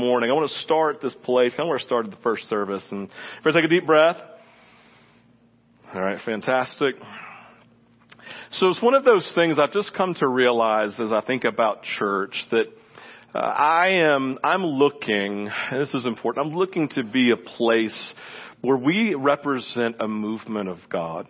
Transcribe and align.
morning. 0.00 0.30
I 0.30 0.32
want 0.32 0.50
to 0.50 0.56
start 0.60 1.02
this 1.02 1.14
place. 1.22 1.52
I 1.58 1.62
want 1.62 1.78
to 1.78 1.86
start 1.86 2.06
at 2.06 2.10
the 2.10 2.16
first 2.22 2.48
service. 2.48 2.82
And 2.90 3.10
everybody 3.38 3.62
take 3.62 3.70
a 3.70 3.80
deep 3.80 3.86
breath. 3.86 4.16
All 5.94 6.00
right, 6.00 6.18
fantastic. 6.24 6.94
So 8.52 8.68
it's 8.68 8.80
one 8.80 8.94
of 8.94 9.04
those 9.04 9.30
things 9.34 9.58
I've 9.60 9.72
just 9.72 9.92
come 9.94 10.14
to 10.14 10.26
realize 10.26 10.98
as 10.98 11.12
I 11.12 11.20
think 11.20 11.44
about 11.44 11.82
church 11.82 12.34
that 12.50 12.66
uh, 13.34 13.38
I 13.38 13.88
am, 14.10 14.38
I'm 14.42 14.64
looking, 14.64 15.50
this 15.72 15.92
is 15.92 16.06
important, 16.06 16.46
I'm 16.46 16.54
looking 16.54 16.88
to 16.94 17.04
be 17.04 17.30
a 17.30 17.36
place 17.36 18.14
where 18.62 18.76
we 18.76 19.14
represent 19.14 19.96
a 20.00 20.08
movement 20.08 20.68
of 20.68 20.78
God. 20.90 21.26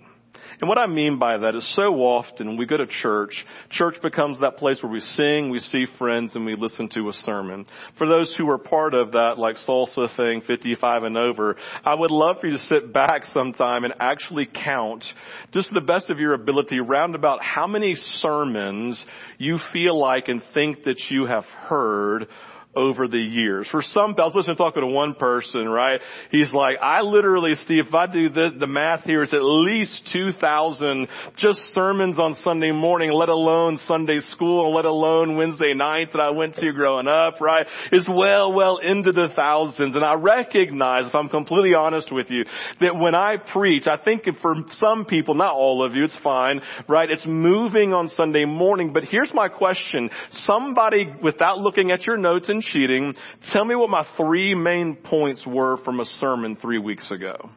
And 0.60 0.68
what 0.68 0.78
I 0.78 0.86
mean 0.86 1.18
by 1.18 1.38
that 1.38 1.54
is 1.54 1.74
so 1.74 1.94
often 1.96 2.56
we 2.56 2.66
go 2.66 2.76
to 2.76 2.86
church, 2.86 3.44
church 3.70 3.96
becomes 4.02 4.40
that 4.40 4.56
place 4.56 4.82
where 4.82 4.92
we 4.92 5.00
sing, 5.00 5.50
we 5.50 5.58
see 5.58 5.86
friends, 5.98 6.34
and 6.34 6.44
we 6.44 6.56
listen 6.56 6.88
to 6.94 7.08
a 7.08 7.12
sermon. 7.12 7.66
For 7.98 8.06
those 8.06 8.34
who 8.36 8.48
are 8.50 8.58
part 8.58 8.94
of 8.94 9.12
that, 9.12 9.38
like 9.38 9.56
salsa 9.56 10.14
thing, 10.16 10.42
55 10.46 11.02
and 11.04 11.16
over, 11.16 11.56
I 11.84 11.94
would 11.94 12.10
love 12.10 12.36
for 12.40 12.46
you 12.46 12.52
to 12.52 12.58
sit 12.58 12.92
back 12.92 13.24
sometime 13.24 13.84
and 13.84 13.94
actually 14.00 14.46
count, 14.46 15.04
just 15.52 15.68
to 15.68 15.74
the 15.74 15.80
best 15.80 16.10
of 16.10 16.18
your 16.18 16.34
ability, 16.34 16.80
round 16.80 17.14
about 17.14 17.42
how 17.42 17.66
many 17.66 17.94
sermons 17.94 19.02
you 19.38 19.58
feel 19.72 19.98
like 19.98 20.28
and 20.28 20.42
think 20.54 20.84
that 20.84 21.00
you 21.10 21.26
have 21.26 21.44
heard 21.44 22.26
over 22.74 23.08
the 23.08 23.18
years. 23.18 23.66
For 23.70 23.82
some, 23.82 24.14
I 24.16 24.22
was 24.22 24.34
listening 24.36 24.56
talking 24.56 24.82
to 24.82 24.86
one 24.86 25.14
person, 25.14 25.68
right? 25.68 26.00
He's 26.30 26.52
like, 26.52 26.76
I 26.80 27.00
literally, 27.00 27.54
Steve, 27.56 27.86
if 27.88 27.94
I 27.94 28.06
do 28.06 28.28
the, 28.28 28.50
the 28.58 28.68
math 28.68 29.02
here, 29.02 29.24
it's 29.24 29.34
at 29.34 29.42
least 29.42 30.08
2,000 30.12 31.08
just 31.36 31.58
sermons 31.74 32.18
on 32.18 32.34
Sunday 32.44 32.70
morning, 32.70 33.10
let 33.10 33.28
alone 33.28 33.80
Sunday 33.86 34.20
school, 34.20 34.72
let 34.74 34.84
alone 34.84 35.36
Wednesday 35.36 35.74
night 35.74 36.10
that 36.12 36.20
I 36.20 36.30
went 36.30 36.54
to 36.56 36.72
growing 36.72 37.08
up, 37.08 37.40
right? 37.40 37.66
It's 37.90 38.08
well, 38.08 38.52
well 38.52 38.78
into 38.78 39.10
the 39.10 39.28
thousands. 39.34 39.96
And 39.96 40.04
I 40.04 40.14
recognize, 40.14 41.08
if 41.08 41.14
I'm 41.14 41.28
completely 41.28 41.74
honest 41.74 42.12
with 42.12 42.30
you, 42.30 42.44
that 42.80 42.94
when 42.94 43.16
I 43.16 43.36
preach, 43.36 43.88
I 43.88 43.96
think 44.02 44.24
for 44.40 44.54
some 44.72 45.06
people, 45.06 45.34
not 45.34 45.54
all 45.54 45.84
of 45.84 45.94
you, 45.94 46.04
it's 46.04 46.18
fine, 46.22 46.60
right? 46.88 47.10
It's 47.10 47.26
moving 47.26 47.92
on 47.92 48.08
Sunday 48.10 48.44
morning. 48.44 48.92
But 48.92 49.04
here's 49.04 49.34
my 49.34 49.48
question. 49.48 50.08
Somebody, 50.30 51.12
without 51.20 51.58
looking 51.58 51.90
at 51.90 52.06
your 52.06 52.16
notes 52.16 52.48
and 52.48 52.59
cheating. 52.60 53.14
Tell 53.52 53.64
me 53.64 53.74
what 53.74 53.90
my 53.90 54.06
three 54.16 54.54
main 54.54 54.96
points 54.96 55.44
were 55.46 55.76
from 55.78 56.00
a 56.00 56.04
sermon 56.04 56.56
three 56.56 56.78
weeks 56.78 57.10
ago. 57.10 57.50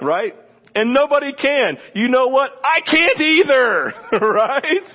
Right? 0.00 0.34
And 0.74 0.92
nobody 0.92 1.32
can. 1.32 1.76
You 1.94 2.08
know 2.08 2.28
what? 2.28 2.50
I 2.64 2.80
can't 2.80 3.20
either. 3.20 3.92
right? 4.26 4.88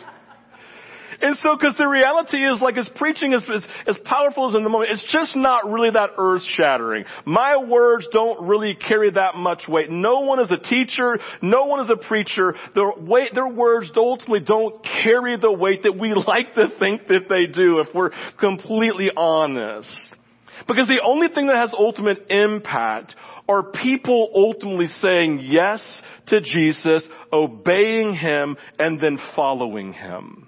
And 1.21 1.35
so, 1.41 1.55
because 1.59 1.75
the 1.77 1.87
reality 1.87 2.37
is, 2.37 2.61
like, 2.61 2.77
as 2.77 2.89
preaching 2.95 3.33
is 3.33 3.43
as, 3.53 3.65
as 3.87 3.97
powerful 4.05 4.49
as 4.49 4.55
in 4.55 4.63
the 4.63 4.69
moment, 4.69 4.91
it's 4.91 5.05
just 5.11 5.35
not 5.35 5.65
really 5.65 5.89
that 5.89 6.11
earth 6.17 6.43
shattering. 6.57 7.05
My 7.25 7.57
words 7.57 8.07
don't 8.11 8.47
really 8.47 8.75
carry 8.75 9.11
that 9.11 9.35
much 9.35 9.63
weight. 9.67 9.89
No 9.89 10.19
one 10.21 10.39
is 10.39 10.51
a 10.51 10.57
teacher. 10.57 11.17
No 11.41 11.65
one 11.65 11.83
is 11.83 11.89
a 11.89 11.97
preacher. 12.07 12.53
Their 12.75 12.91
weight, 12.97 13.33
their 13.33 13.47
words 13.47 13.91
ultimately 13.95 14.41
don't 14.41 14.83
carry 14.83 15.38
the 15.38 15.51
weight 15.51 15.83
that 15.83 15.97
we 15.97 16.13
like 16.27 16.53
to 16.53 16.69
think 16.79 17.07
that 17.07 17.25
they 17.29 17.51
do 17.51 17.79
if 17.79 17.88
we're 17.95 18.11
completely 18.39 19.09
honest. 19.15 19.89
Because 20.67 20.88
the 20.88 21.01
only 21.03 21.27
thing 21.33 21.47
that 21.47 21.57
has 21.57 21.73
ultimate 21.77 22.27
impact 22.29 23.15
are 23.47 23.63
people 23.63 24.29
ultimately 24.35 24.88
saying 24.88 25.39
yes 25.43 26.01
to 26.27 26.41
Jesus, 26.41 27.07
obeying 27.31 28.13
Him, 28.13 28.57
and 28.77 28.99
then 28.99 29.17
following 29.35 29.93
Him. 29.93 30.47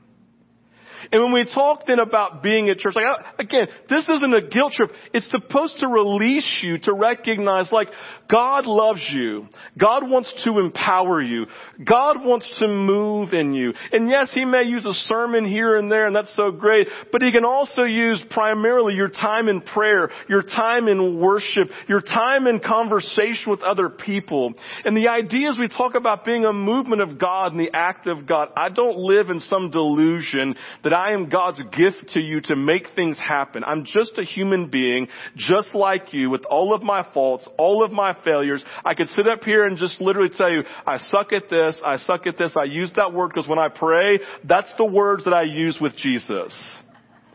And 1.11 1.23
when 1.23 1.33
we 1.33 1.45
talk 1.51 1.87
then 1.87 1.99
about 1.99 2.43
being 2.43 2.69
at 2.69 2.77
church, 2.77 2.95
like 2.95 3.05
uh, 3.05 3.23
again, 3.39 3.67
this 3.89 4.07
isn't 4.07 4.33
a 4.33 4.47
guilt 4.47 4.73
trip. 4.73 4.91
It's 5.13 5.29
supposed 5.31 5.79
to 5.79 5.87
release 5.87 6.59
you 6.61 6.77
to 6.79 6.93
recognize 6.93 7.71
like 7.71 7.87
God 8.29 8.67
loves 8.67 9.01
you. 9.11 9.47
God 9.77 10.07
wants 10.07 10.31
to 10.43 10.59
empower 10.59 11.19
you. 11.21 11.47
God 11.83 12.23
wants 12.23 12.51
to 12.59 12.67
move 12.67 13.33
in 13.33 13.53
you. 13.53 13.73
And 13.91 14.09
yes, 14.09 14.31
He 14.33 14.45
may 14.45 14.63
use 14.63 14.85
a 14.85 14.93
sermon 14.93 15.45
here 15.45 15.77
and 15.77 15.91
there 15.91 16.05
and 16.05 16.15
that's 16.15 16.35
so 16.35 16.51
great, 16.51 16.87
but 17.11 17.23
He 17.23 17.31
can 17.31 17.43
also 17.45 17.83
use 17.83 18.21
primarily 18.29 18.93
your 18.93 19.09
time 19.09 19.47
in 19.47 19.61
prayer, 19.61 20.09
your 20.27 20.43
time 20.43 20.87
in 20.87 21.19
worship, 21.19 21.69
your 21.87 22.01
time 22.01 22.45
in 22.45 22.59
conversation 22.59 23.49
with 23.49 23.63
other 23.63 23.89
people. 23.89 24.53
And 24.85 24.95
the 24.95 25.07
idea 25.07 25.49
is 25.49 25.57
we 25.57 25.69
talk 25.69 25.95
about 25.95 26.23
being 26.23 26.45
a 26.45 26.53
movement 26.53 27.01
of 27.01 27.17
God 27.17 27.51
and 27.51 27.59
the 27.59 27.71
act 27.73 28.05
of 28.05 28.27
God. 28.27 28.49
I 28.55 28.69
don't 28.69 28.97
live 28.97 29.31
in 29.31 29.39
some 29.39 29.71
delusion 29.71 30.55
that 30.83 30.93
I 30.99 31.13
am 31.13 31.29
God's 31.29 31.61
gift 31.77 32.09
to 32.13 32.19
you 32.19 32.41
to 32.41 32.57
make 32.57 32.87
things 32.93 33.17
happen. 33.17 33.63
I'm 33.63 33.85
just 33.85 34.17
a 34.17 34.23
human 34.23 34.69
being, 34.69 35.07
just 35.37 35.73
like 35.73 36.11
you, 36.11 36.29
with 36.29 36.43
all 36.43 36.75
of 36.75 36.83
my 36.83 37.07
faults, 37.13 37.47
all 37.57 37.85
of 37.85 37.91
my 37.93 38.17
failures. 38.25 38.61
I 38.83 38.95
could 38.95 39.07
sit 39.09 39.25
up 39.25 39.45
here 39.45 39.63
and 39.65 39.77
just 39.77 40.01
literally 40.01 40.29
tell 40.35 40.51
you, 40.51 40.63
I 40.85 40.97
suck 40.97 41.31
at 41.31 41.49
this, 41.49 41.79
I 41.85 41.95
suck 41.97 42.27
at 42.27 42.37
this. 42.37 42.51
I 42.59 42.65
use 42.65 42.91
that 42.97 43.13
word 43.13 43.29
because 43.29 43.47
when 43.47 43.59
I 43.59 43.69
pray, 43.69 44.19
that's 44.43 44.73
the 44.77 44.83
words 44.83 45.23
that 45.23 45.33
I 45.33 45.43
use 45.43 45.77
with 45.79 45.95
Jesus. 45.95 46.53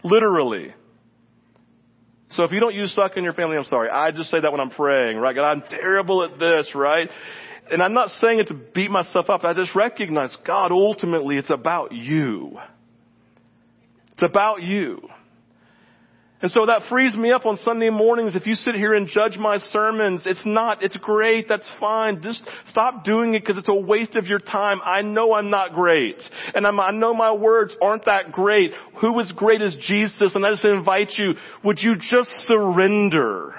Literally. 0.03 0.75
So 2.33 2.45
if 2.45 2.53
you 2.53 2.61
don't 2.61 2.75
use 2.75 2.95
suck 2.95 3.13
in 3.17 3.25
your 3.25 3.33
family, 3.33 3.57
I'm 3.57 3.65
sorry. 3.65 3.89
I 3.89 4.11
just 4.11 4.31
say 4.31 4.41
that 4.41 4.53
when 4.53 4.61
I'm 4.61 4.71
praying, 4.71 5.17
right? 5.17 5.35
God, 5.35 5.51
I'm 5.51 5.63
terrible 5.71 6.23
at 6.23 6.39
this, 6.39 6.69
right? 6.75 7.09
And 7.71 7.83
I'm 7.83 7.95
not 7.95 8.11
saying 8.21 8.41
it 8.41 8.49
to 8.49 8.55
beat 8.55 8.91
myself 8.91 9.31
up. 9.31 9.43
I 9.43 9.55
just 9.55 9.75
recognize, 9.75 10.37
God, 10.47 10.71
ultimately 10.71 11.39
it's 11.39 11.51
about 11.51 11.93
you. 11.93 12.59
It's 14.15 14.23
about 14.23 14.63
you. 14.63 15.09
And 16.45 16.51
so 16.51 16.67
that 16.67 16.83
frees 16.91 17.17
me 17.17 17.33
up 17.33 17.47
on 17.47 17.57
Sunday 17.57 17.89
mornings. 17.89 18.37
If 18.37 18.47
you 18.47 18.55
sit 18.55 18.75
here 18.75 18.93
and 18.93 19.09
judge 19.09 19.39
my 19.39 19.57
sermons, 19.57 20.25
it's 20.27 20.45
not, 20.45 20.83
it's 20.83 20.97
great, 20.99 21.49
that's 21.49 21.67
fine. 21.81 22.21
Just 22.21 22.43
stop 22.67 23.03
doing 23.03 23.33
it 23.33 23.41
because 23.41 23.57
it's 23.57 23.71
a 23.71 23.75
waste 23.75 24.15
of 24.15 24.27
your 24.27 24.41
time. 24.41 24.81
I 24.85 25.01
know 25.01 25.33
I'm 25.33 25.49
not 25.49 25.73
great. 25.73 26.23
And 26.55 26.67
I'm, 26.67 26.79
i 26.79 26.91
know 26.91 27.15
my 27.15 27.33
words 27.33 27.75
aren't 27.81 28.05
that 28.05 28.33
great. 28.33 28.73
Who 29.01 29.19
is 29.21 29.33
great 29.33 29.63
is 29.63 29.75
Jesus. 29.89 30.35
And 30.35 30.45
I 30.45 30.51
just 30.51 30.67
invite 30.67 31.13
you, 31.17 31.33
would 31.65 31.79
you 31.81 31.95
just 31.97 32.29
surrender? 32.45 33.55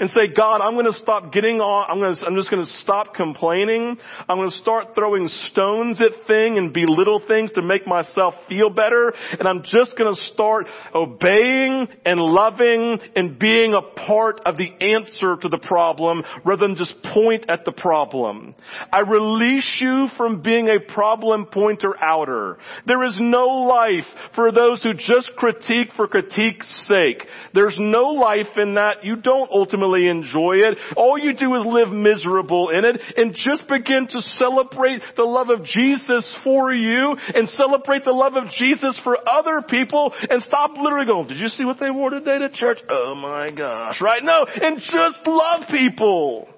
And 0.00 0.10
say, 0.10 0.28
God, 0.34 0.60
I'm 0.60 0.74
going 0.74 0.86
to 0.86 0.98
stop 0.98 1.32
getting 1.32 1.60
on, 1.60 1.90
I'm 1.90 1.98
going 1.98 2.14
to, 2.14 2.26
I'm 2.26 2.36
just 2.36 2.50
going 2.50 2.64
to 2.64 2.70
stop 2.80 3.14
complaining. 3.14 3.96
I'm 4.28 4.36
going 4.36 4.50
to 4.50 4.56
start 4.56 4.94
throwing 4.94 5.28
stones 5.28 6.00
at 6.00 6.26
things 6.26 6.58
and 6.58 6.72
belittle 6.72 7.22
things 7.26 7.50
to 7.52 7.62
make 7.62 7.86
myself 7.86 8.34
feel 8.48 8.70
better. 8.70 9.12
And 9.38 9.48
I'm 9.48 9.62
just 9.62 9.96
going 9.96 10.14
to 10.14 10.20
start 10.32 10.66
obeying 10.94 11.88
and 12.04 12.20
loving 12.20 12.98
and 13.16 13.38
being 13.38 13.74
a 13.74 13.82
part 14.06 14.40
of 14.46 14.56
the 14.56 14.70
answer 14.80 15.36
to 15.40 15.48
the 15.48 15.58
problem 15.58 16.22
rather 16.44 16.66
than 16.66 16.76
just 16.76 16.94
point 17.14 17.46
at 17.48 17.64
the 17.64 17.72
problem. 17.72 18.54
I 18.92 19.00
release 19.00 19.78
you 19.80 20.08
from 20.16 20.42
being 20.42 20.68
a 20.68 20.92
problem 20.92 21.46
pointer 21.46 21.94
outer. 22.00 22.58
There 22.86 23.04
is 23.04 23.16
no 23.20 23.46
life 23.46 24.06
for 24.34 24.52
those 24.52 24.82
who 24.82 24.94
just 24.94 25.32
critique 25.36 25.88
for 25.96 26.06
critique's 26.06 26.86
sake. 26.86 27.26
There's 27.54 27.76
no 27.78 28.08
life 28.08 28.56
in 28.56 28.74
that. 28.74 29.04
You 29.04 29.16
don't 29.16 29.50
ultimately 29.50 29.87
enjoy 29.94 30.56
it. 30.56 30.78
All 30.96 31.18
you 31.18 31.34
do 31.34 31.54
is 31.54 31.64
live 31.66 31.88
miserable 31.88 32.70
in 32.70 32.84
it 32.84 33.00
and 33.16 33.34
just 33.34 33.68
begin 33.68 34.06
to 34.08 34.20
celebrate 34.20 35.00
the 35.16 35.24
love 35.24 35.48
of 35.50 35.64
Jesus 35.64 36.36
for 36.44 36.72
you 36.72 37.16
and 37.34 37.48
celebrate 37.50 38.04
the 38.04 38.12
love 38.12 38.34
of 38.34 38.50
Jesus 38.50 39.00
for 39.02 39.16
other 39.28 39.62
people 39.68 40.12
and 40.28 40.42
stop 40.42 40.76
literally 40.76 41.06
going, 41.06 41.28
did 41.28 41.38
you 41.38 41.48
see 41.48 41.64
what 41.64 41.80
they 41.80 41.90
wore 41.90 42.10
today 42.10 42.38
to 42.38 42.48
church? 42.50 42.78
Oh 42.88 43.14
my 43.14 43.50
gosh, 43.50 44.00
right? 44.02 44.22
No, 44.22 44.46
and 44.48 44.78
just 44.78 45.26
love 45.26 45.64
people. 45.70 46.48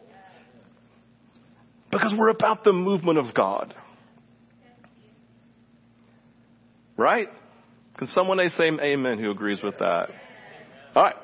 Because 1.91 2.15
we're 2.17 2.31
about 2.31 2.65
the 2.65 2.73
movement 2.73 3.19
of 3.19 3.35
God. 3.35 3.75
Right? 6.97 7.29
Can 7.97 8.07
someone 8.09 8.39
say 8.57 8.69
amen 8.69 9.19
who 9.19 9.31
agrees 9.31 9.61
with 9.63 9.79
that? 9.79 10.09
Alright. 10.95 11.17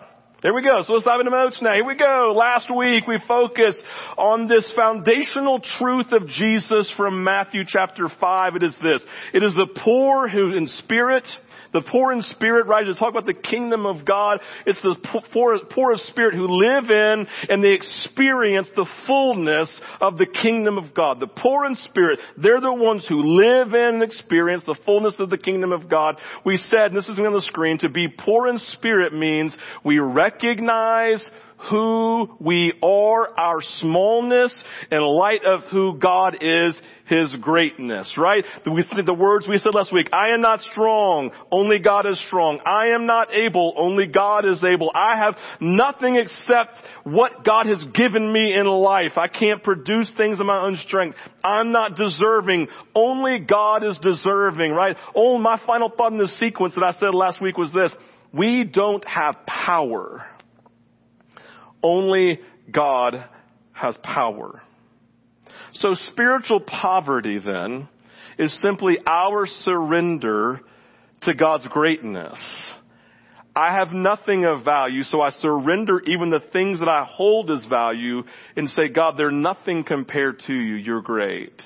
There 0.46 0.54
we 0.54 0.62
go. 0.62 0.81
So 0.84 0.93
let's 0.93 1.04
dive 1.04 1.19
into 1.19 1.32
notes 1.32 1.58
now. 1.60 1.72
Here 1.72 1.84
we 1.84 1.96
go. 1.96 2.32
Last 2.32 2.70
week 2.70 3.08
we 3.08 3.19
focused 3.26 3.81
on 4.16 4.46
this 4.46 4.72
foundational 4.76 5.58
truth 5.58 6.12
of 6.12 6.28
Jesus 6.28 6.94
from 6.96 7.25
Matthew 7.25 7.62
chapter 7.66 8.06
5. 8.08 8.54
It 8.54 8.62
is 8.62 8.76
this. 8.81 9.02
It 9.34 9.43
is 9.43 9.54
the 9.54 9.66
poor 9.82 10.28
who 10.28 10.56
in 10.56 10.69
spirit 10.69 11.26
the 11.73 11.82
poor 11.82 12.12
in 12.12 12.23
spirit? 12.23 12.67
To 12.67 12.94
talk 12.94 13.11
about 13.11 13.26
the 13.26 13.35
kingdom 13.35 13.87
of 13.87 14.05
God. 14.05 14.41
It's 14.67 14.81
the 14.82 14.97
poor, 15.32 15.58
poor 15.70 15.93
of 15.93 16.00
spirit 16.00 16.35
who 16.35 16.47
live 16.47 16.91
in 16.91 17.26
and 17.49 17.62
they 17.62 17.73
experience 17.73 18.69
the 18.76 18.87
fullness 19.06 19.81
of 20.00 20.19
the 20.19 20.26
kingdom 20.26 20.79
of 20.79 20.94
God. 20.94 21.20
The 21.20 21.26
poor 21.26 21.67
in 21.67 21.75
spirit, 21.76 22.20
they're 22.37 22.61
the 22.61 22.73
ones 22.73 23.06
who 23.08 23.23
live 23.23 23.69
in 23.75 23.94
and 23.97 24.03
experience 24.03 24.62
the 24.64 24.79
fullness 24.85 25.14
of 25.19 25.31
the 25.31 25.38
kingdom 25.38 25.73
of 25.73 25.88
God. 25.88 26.20
We 26.44 26.56
said, 26.56 26.93
and 26.93 26.97
this 26.97 27.08
is 27.08 27.19
on 27.19 27.32
the 27.32 27.41
screen, 27.41 27.79
to 27.79 27.88
be 27.88 28.08
poor 28.08 28.49
in 28.49 28.58
spirit 28.58 29.12
means 29.12 29.56
we 29.85 29.99
recognize 29.99 31.25
who 31.70 32.37
we 32.38 32.75
are, 32.82 33.38
our 33.38 33.61
smallness, 33.81 34.56
in 34.91 35.00
light 35.00 35.44
of 35.44 35.62
who 35.70 35.99
God 35.99 36.38
is, 36.41 36.79
His 37.06 37.35
greatness, 37.41 38.14
right? 38.19 38.44
The, 38.64 39.14
words 39.14 39.49
we 39.49 39.58
said 39.58 39.75
last 39.75 39.93
week, 39.93 40.08
I 40.12 40.35
am 40.35 40.43
not 40.43 40.61
strong, 40.61 41.31
only 41.50 41.79
God 41.79 42.06
is 42.06 42.23
strong. 42.26 42.61
I 42.67 42.88
am 42.88 43.06
not 43.06 43.29
able, 43.32 43.75
only 43.76 44.06
God 44.06 44.44
is 44.44 44.62
able. 44.62 44.91
I 44.94 45.17
have 45.17 45.37
nothing 45.61 46.17
except 46.17 46.76
what 47.05 47.44
God 47.44 47.67
has 47.67 47.85
given 47.94 48.31
me 48.31 48.55
in 48.55 48.67
life. 48.67 49.12
I 49.17 49.29
can't 49.29 49.62
produce 49.62 50.11
things 50.17 50.38
in 50.38 50.47
my 50.47 50.61
own 50.61 50.76
strength. 50.87 51.17
I'm 51.43 51.73
not 51.73 51.97
deserving, 51.97 52.69
only 52.94 53.38
God 53.38 53.82
is 53.82 53.99
deserving, 54.03 54.73
right? 54.73 54.97
Oh, 55.14 55.38
my 55.38 55.61
final 55.67 55.91
thought 55.91 56.12
in 56.12 56.19
this 56.19 56.38
sequence 56.38 56.75
that 56.75 56.85
I 56.85 56.93
said 56.99 57.14
last 57.14 57.41
week 57.41 57.56
was 57.56 57.73
this. 57.73 57.93
We 58.32 58.64
don't 58.64 59.06
have 59.08 59.47
power. 59.47 60.26
Only 61.86 62.40
God 62.72 63.24
has 63.72 63.96
power. 64.02 64.60
So 65.74 65.94
spiritual 66.10 66.58
poverty 66.58 67.38
then 67.38 67.88
is 68.40 68.60
simply 68.60 68.98
our 69.06 69.46
surrender 69.46 70.60
to 71.22 71.34
God's 71.34 71.66
greatness. 71.68 72.38
I 73.54 73.72
have 73.72 73.92
nothing 73.92 74.44
of 74.44 74.64
value, 74.64 75.04
so 75.04 75.20
I 75.20 75.30
surrender 75.30 76.00
even 76.00 76.30
the 76.30 76.42
things 76.52 76.80
that 76.80 76.88
I 76.88 77.04
hold 77.08 77.52
as 77.52 77.64
value 77.66 78.24
and 78.56 78.68
say, 78.68 78.88
God, 78.88 79.14
they're 79.16 79.30
nothing 79.30 79.84
compared 79.84 80.40
to 80.48 80.52
you. 80.52 80.74
You're 80.74 81.02
great. 81.02 81.62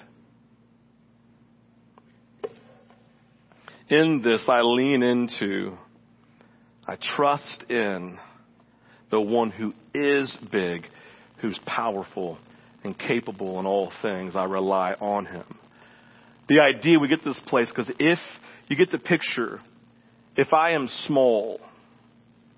In 3.88 4.20
this, 4.22 4.44
I 4.48 4.60
lean 4.60 5.02
into, 5.02 5.78
I 6.86 6.96
trust 7.16 7.64
in 7.70 8.18
the 9.10 9.20
one 9.20 9.50
who 9.50 9.72
is 9.94 10.36
big, 10.52 10.86
who's 11.40 11.58
powerful 11.66 12.38
and 12.84 12.98
capable 12.98 13.60
in 13.60 13.66
all 13.66 13.92
things. 14.02 14.36
I 14.36 14.44
rely 14.44 14.94
on 14.94 15.26
him. 15.26 15.44
The 16.48 16.60
idea 16.60 16.98
we 16.98 17.08
get 17.08 17.22
to 17.22 17.30
this 17.30 17.40
place 17.46 17.68
because 17.68 17.90
if 17.98 18.18
you 18.68 18.76
get 18.76 18.90
the 18.90 18.98
picture, 18.98 19.60
if 20.36 20.52
I 20.52 20.72
am 20.72 20.88
small, 21.06 21.60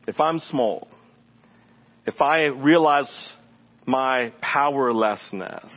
if 0.07 0.21
I'm 0.21 0.39
small, 0.39 0.89
if 2.07 2.21
I 2.21 2.47
realize 2.47 3.11
my 3.87 4.33
powerlessness, 4.41 5.73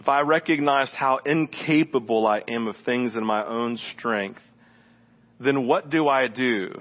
if 0.00 0.08
I 0.08 0.20
recognize 0.22 0.90
how 0.94 1.18
incapable 1.24 2.26
I 2.26 2.42
am 2.48 2.68
of 2.68 2.76
things 2.84 3.14
in 3.14 3.24
my 3.24 3.44
own 3.44 3.78
strength, 3.96 4.40
then 5.40 5.66
what 5.66 5.90
do 5.90 6.08
I 6.08 6.28
do? 6.28 6.72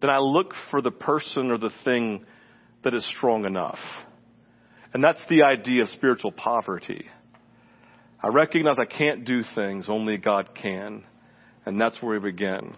Then 0.00 0.10
I 0.10 0.18
look 0.18 0.52
for 0.70 0.80
the 0.82 0.90
person 0.90 1.50
or 1.50 1.58
the 1.58 1.70
thing 1.84 2.24
that 2.84 2.94
is 2.94 3.06
strong 3.16 3.44
enough. 3.44 3.78
And 4.92 5.02
that's 5.02 5.22
the 5.28 5.42
idea 5.42 5.82
of 5.82 5.88
spiritual 5.90 6.32
poverty. 6.32 7.06
I 8.22 8.28
recognize 8.28 8.78
I 8.78 8.86
can't 8.86 9.24
do 9.24 9.42
things, 9.54 9.86
only 9.88 10.16
God 10.16 10.50
can. 10.54 11.04
And 11.64 11.80
that's 11.80 12.00
where 12.00 12.18
we 12.18 12.30
begin. 12.30 12.76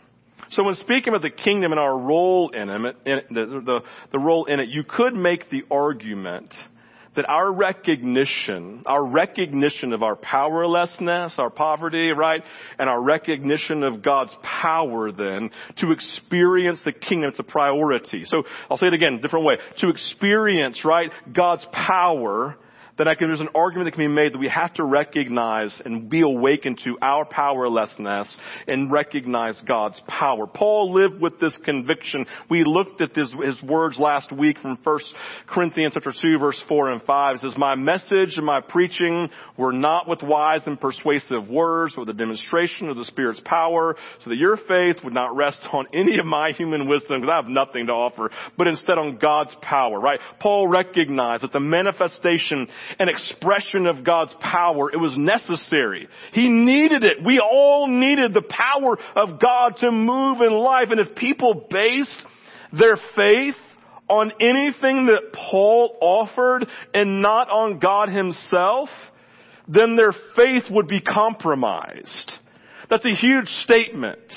So 0.50 0.64
when 0.64 0.74
speaking 0.74 1.08
about 1.08 1.22
the 1.22 1.30
kingdom 1.30 1.72
and 1.72 1.78
our 1.78 1.96
role 1.96 2.50
in 2.50 2.70
it, 2.70 2.96
in 3.04 3.20
the, 3.30 3.62
the, 3.64 3.80
the 4.12 4.18
role 4.18 4.46
in 4.46 4.60
it, 4.60 4.68
you 4.68 4.82
could 4.82 5.14
make 5.14 5.50
the 5.50 5.62
argument 5.70 6.54
that 7.18 7.28
our 7.28 7.50
recognition, 7.52 8.84
our 8.86 9.04
recognition 9.04 9.92
of 9.92 10.04
our 10.04 10.14
powerlessness, 10.14 11.34
our 11.36 11.50
poverty, 11.50 12.12
right, 12.12 12.44
and 12.78 12.88
our 12.88 13.02
recognition 13.02 13.82
of 13.82 14.02
God's 14.02 14.32
power 14.40 15.10
then 15.10 15.50
to 15.78 15.90
experience 15.90 16.80
the 16.84 16.92
kingdom, 16.92 17.30
it's 17.30 17.40
a 17.40 17.42
priority. 17.42 18.22
So 18.24 18.44
I'll 18.70 18.78
say 18.78 18.86
it 18.86 18.94
again, 18.94 19.20
different 19.20 19.44
way. 19.44 19.56
To 19.78 19.88
experience, 19.88 20.84
right, 20.84 21.10
God's 21.32 21.66
power 21.72 22.56
then 22.98 23.08
I 23.08 23.14
can, 23.14 23.28
there's 23.28 23.40
an 23.40 23.48
argument 23.54 23.86
that 23.86 23.92
can 23.92 24.04
be 24.04 24.14
made 24.14 24.34
that 24.34 24.38
we 24.38 24.48
have 24.48 24.74
to 24.74 24.84
recognize 24.84 25.80
and 25.84 26.10
be 26.10 26.22
awakened 26.22 26.80
to 26.84 26.98
our 27.00 27.24
powerlessness 27.24 28.36
and 28.66 28.90
recognize 28.90 29.60
God's 29.66 30.00
power. 30.06 30.46
Paul 30.46 30.92
lived 30.92 31.20
with 31.20 31.40
this 31.40 31.56
conviction. 31.64 32.26
We 32.50 32.64
looked 32.64 33.00
at 33.00 33.14
his, 33.14 33.32
his 33.44 33.62
words 33.62 33.98
last 33.98 34.32
week 34.32 34.58
from 34.58 34.78
1 34.82 34.98
Corinthians 35.46 35.94
chapter 35.94 36.12
2 36.20 36.38
verse 36.38 36.62
4 36.68 36.92
and 36.92 37.02
5. 37.02 37.36
It 37.36 37.40
says, 37.40 37.54
My 37.56 37.74
message 37.76 38.36
and 38.36 38.44
my 38.44 38.60
preaching 38.60 39.28
were 39.56 39.72
not 39.72 40.08
with 40.08 40.22
wise 40.22 40.62
and 40.66 40.80
persuasive 40.80 41.48
words 41.48 41.94
or 41.96 42.04
the 42.04 42.12
demonstration 42.12 42.88
of 42.88 42.96
the 42.96 43.04
Spirit's 43.04 43.40
power 43.44 43.96
so 44.24 44.30
that 44.30 44.36
your 44.36 44.56
faith 44.56 44.96
would 45.04 45.14
not 45.14 45.36
rest 45.36 45.66
on 45.72 45.86
any 45.92 46.18
of 46.18 46.26
my 46.26 46.50
human 46.52 46.88
wisdom 46.88 47.20
because 47.20 47.32
I 47.32 47.36
have 47.36 47.48
nothing 47.48 47.86
to 47.86 47.92
offer, 47.92 48.30
but 48.56 48.66
instead 48.66 48.98
on 48.98 49.18
God's 49.18 49.54
power, 49.62 50.00
right? 50.00 50.20
Paul 50.40 50.68
recognized 50.68 51.42
that 51.42 51.52
the 51.52 51.60
manifestation 51.60 52.68
an 52.99 53.08
expression 53.08 53.87
of 53.87 54.05
God's 54.05 54.35
power. 54.40 54.90
It 54.93 54.99
was 54.99 55.14
necessary. 55.17 56.08
He 56.32 56.49
needed 56.49 57.05
it. 57.05 57.19
We 57.25 57.40
all 57.40 57.88
needed 57.88 58.35
the 58.35 58.43
power 58.49 58.99
of 59.17 59.40
God 59.40 59.76
to 59.79 59.90
move 59.90 60.40
in 60.40 60.52
life. 60.52 60.88
And 60.90 61.00
if 61.00 61.14
people 61.14 61.67
based 61.70 62.25
their 62.73 62.96
faith 63.17 63.55
on 64.08 64.32
anything 64.40 65.06
that 65.06 65.32
Paul 65.32 65.96
offered 66.00 66.67
and 66.94 67.20
not 67.20 67.50
on 67.50 67.79
God 67.79 68.08
himself, 68.08 68.88
then 69.69 69.96
their 69.96 70.12
faith 70.35 70.64
would 70.70 70.88
be 70.88 71.00
compromised. 71.00 72.32
That's 72.88 73.05
a 73.05 73.14
huge 73.14 73.49
statement. 73.64 74.32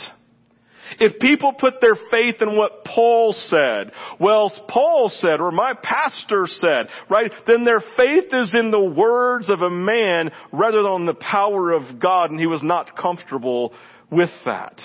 If 1.00 1.20
people 1.20 1.54
put 1.54 1.82
their 1.82 1.96
faith 2.10 2.36
in 2.42 2.56
what 2.56 2.84
Paul 2.86 3.34
said, 3.34 3.92
well, 4.20 4.52
Paul 4.68 5.10
said, 5.10 5.40
or 5.40 5.52
my 5.52 5.74
pastor 5.82 6.46
said, 6.48 6.88
right, 7.10 7.32
then 7.48 7.64
their 7.64 7.82
faith 7.98 8.26
is 8.32 8.52
in 8.54 8.72
the 8.72 8.80
words 8.80 9.50
of 9.50 9.62
a 9.62 9.70
man 9.70 10.32
rather 10.52 10.84
than 10.84 11.06
the 11.06 11.14
power 11.14 11.72
of 11.72 12.00
God, 12.00 12.32
and 12.32 12.40
he 12.40 12.48
was 12.48 12.64
not 12.64 12.98
comfortable 12.98 13.74
with 14.10 14.32
that. 14.46 14.80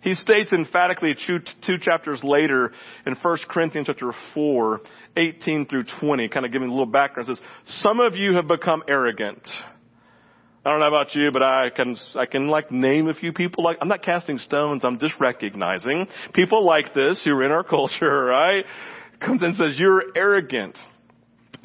He 0.00 0.14
states 0.14 0.52
emphatically 0.52 1.14
two, 1.26 1.40
two 1.66 1.76
chapters 1.80 2.20
later 2.22 2.72
in 3.04 3.14
1 3.14 3.38
Corinthians 3.48 3.88
chapter 3.88 4.12
4, 4.32 4.80
18 5.16 5.66
through 5.66 5.84
20, 6.00 6.28
kind 6.28 6.46
of 6.46 6.52
giving 6.52 6.68
a 6.68 6.70
little 6.70 6.86
background, 6.86 7.26
says, 7.26 7.40
some 7.66 7.98
of 8.00 8.14
you 8.14 8.36
have 8.36 8.46
become 8.46 8.82
arrogant. 8.88 9.46
I 10.68 10.72
don't 10.72 10.80
know 10.80 10.88
about 10.88 11.14
you, 11.14 11.30
but 11.32 11.42
I 11.42 11.70
can, 11.74 11.96
I 12.14 12.26
can 12.26 12.48
like 12.48 12.70
name 12.70 13.08
a 13.08 13.14
few 13.14 13.32
people 13.32 13.64
like, 13.64 13.78
I'm 13.80 13.88
not 13.88 14.02
casting 14.02 14.36
stones, 14.36 14.84
I'm 14.84 14.98
just 14.98 15.14
recognizing 15.18 16.06
people 16.34 16.62
like 16.62 16.92
this 16.92 17.22
who 17.24 17.30
are 17.30 17.42
in 17.42 17.50
our 17.50 17.64
culture, 17.64 18.24
right? 18.26 18.66
Comes 19.18 19.42
and 19.42 19.54
says, 19.54 19.78
you're 19.78 20.02
arrogant. 20.14 20.76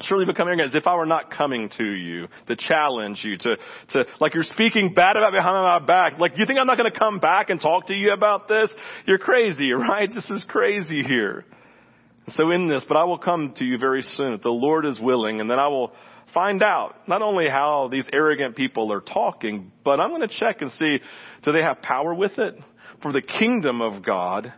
Surely 0.08 0.24
become 0.24 0.48
arrogant 0.48 0.70
as 0.70 0.74
if 0.74 0.86
I 0.86 0.96
were 0.96 1.04
not 1.04 1.30
coming 1.30 1.68
to 1.76 1.84
you 1.84 2.28
to 2.46 2.56
challenge 2.56 3.20
you, 3.24 3.36
to, 3.36 3.56
to, 3.90 4.06
like 4.22 4.32
you're 4.32 4.42
speaking 4.42 4.94
bad 4.94 5.18
about 5.18 5.34
behind 5.34 5.52
my 5.52 5.84
back. 5.84 6.18
Like 6.18 6.38
you 6.38 6.46
think 6.46 6.58
I'm 6.58 6.66
not 6.66 6.78
going 6.78 6.90
to 6.90 6.98
come 6.98 7.18
back 7.18 7.50
and 7.50 7.60
talk 7.60 7.88
to 7.88 7.94
you 7.94 8.10
about 8.10 8.48
this? 8.48 8.70
You're 9.04 9.18
crazy, 9.18 9.70
right? 9.74 10.08
This 10.14 10.30
is 10.30 10.46
crazy 10.48 11.02
here. 11.02 11.44
So 12.28 12.50
in 12.52 12.68
this, 12.68 12.86
but 12.88 12.96
I 12.96 13.04
will 13.04 13.18
come 13.18 13.52
to 13.58 13.66
you 13.66 13.76
very 13.76 14.00
soon 14.00 14.32
if 14.32 14.40
the 14.40 14.48
Lord 14.48 14.86
is 14.86 14.98
willing, 14.98 15.42
and 15.42 15.50
then 15.50 15.58
I 15.58 15.68
will 15.68 15.92
find 16.34 16.62
out 16.62 17.08
not 17.08 17.22
only 17.22 17.48
how 17.48 17.88
these 17.90 18.04
arrogant 18.12 18.56
people 18.56 18.92
are 18.92 19.00
talking, 19.00 19.72
but 19.84 20.00
I'm 20.00 20.10
going 20.10 20.28
to 20.28 20.38
check 20.38 20.60
and 20.60 20.70
see, 20.72 20.98
do 21.44 21.52
they 21.52 21.62
have 21.62 21.80
power 21.80 22.12
with 22.12 22.38
it? 22.38 22.56
For 23.02 23.12
the 23.12 23.22
kingdom 23.22 23.80
of 23.80 24.04
God 24.04 24.52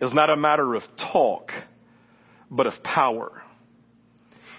is 0.00 0.12
not 0.12 0.30
a 0.30 0.36
matter 0.36 0.74
of 0.74 0.82
talk, 1.12 1.50
but 2.50 2.66
of 2.66 2.74
power. 2.82 3.42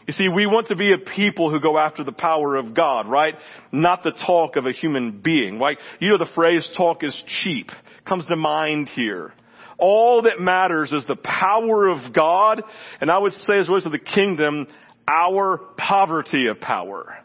You 0.08 0.14
see, 0.14 0.28
we 0.28 0.46
want 0.46 0.68
to 0.68 0.76
be 0.76 0.94
a 0.94 0.98
people 0.98 1.50
who 1.50 1.60
go 1.60 1.78
after 1.78 2.04
the 2.04 2.12
power 2.12 2.56
of 2.56 2.76
God, 2.76 3.08
right? 3.08 3.36
Not 3.72 4.04
the 4.04 4.12
talk 4.12 4.56
of 4.56 4.66
a 4.66 4.72
human 4.72 5.22
being. 5.22 5.60
Right? 5.60 5.78
You 6.00 6.10
know 6.10 6.18
the 6.18 6.30
phrase 6.36 6.68
talk 6.78 7.04
is 7.04 7.24
cheap 7.44 7.70
comes 8.06 8.26
to 8.28 8.36
mind 8.36 8.90
here. 8.90 9.34
All 9.78 10.22
that 10.22 10.40
matters 10.40 10.94
is 10.94 11.04
the 11.06 11.18
power 11.18 11.88
of 11.88 12.14
God, 12.14 12.62
and 13.02 13.12
I 13.12 13.18
would 13.18 13.34
say 13.34 13.60
as 13.60 13.68
well 13.68 13.78
as 13.78 13.84
the 13.84 14.00
kingdom, 14.00 14.68
our 15.08 15.58
poverty 15.78 16.48
of 16.48 16.60
power. 16.60 17.18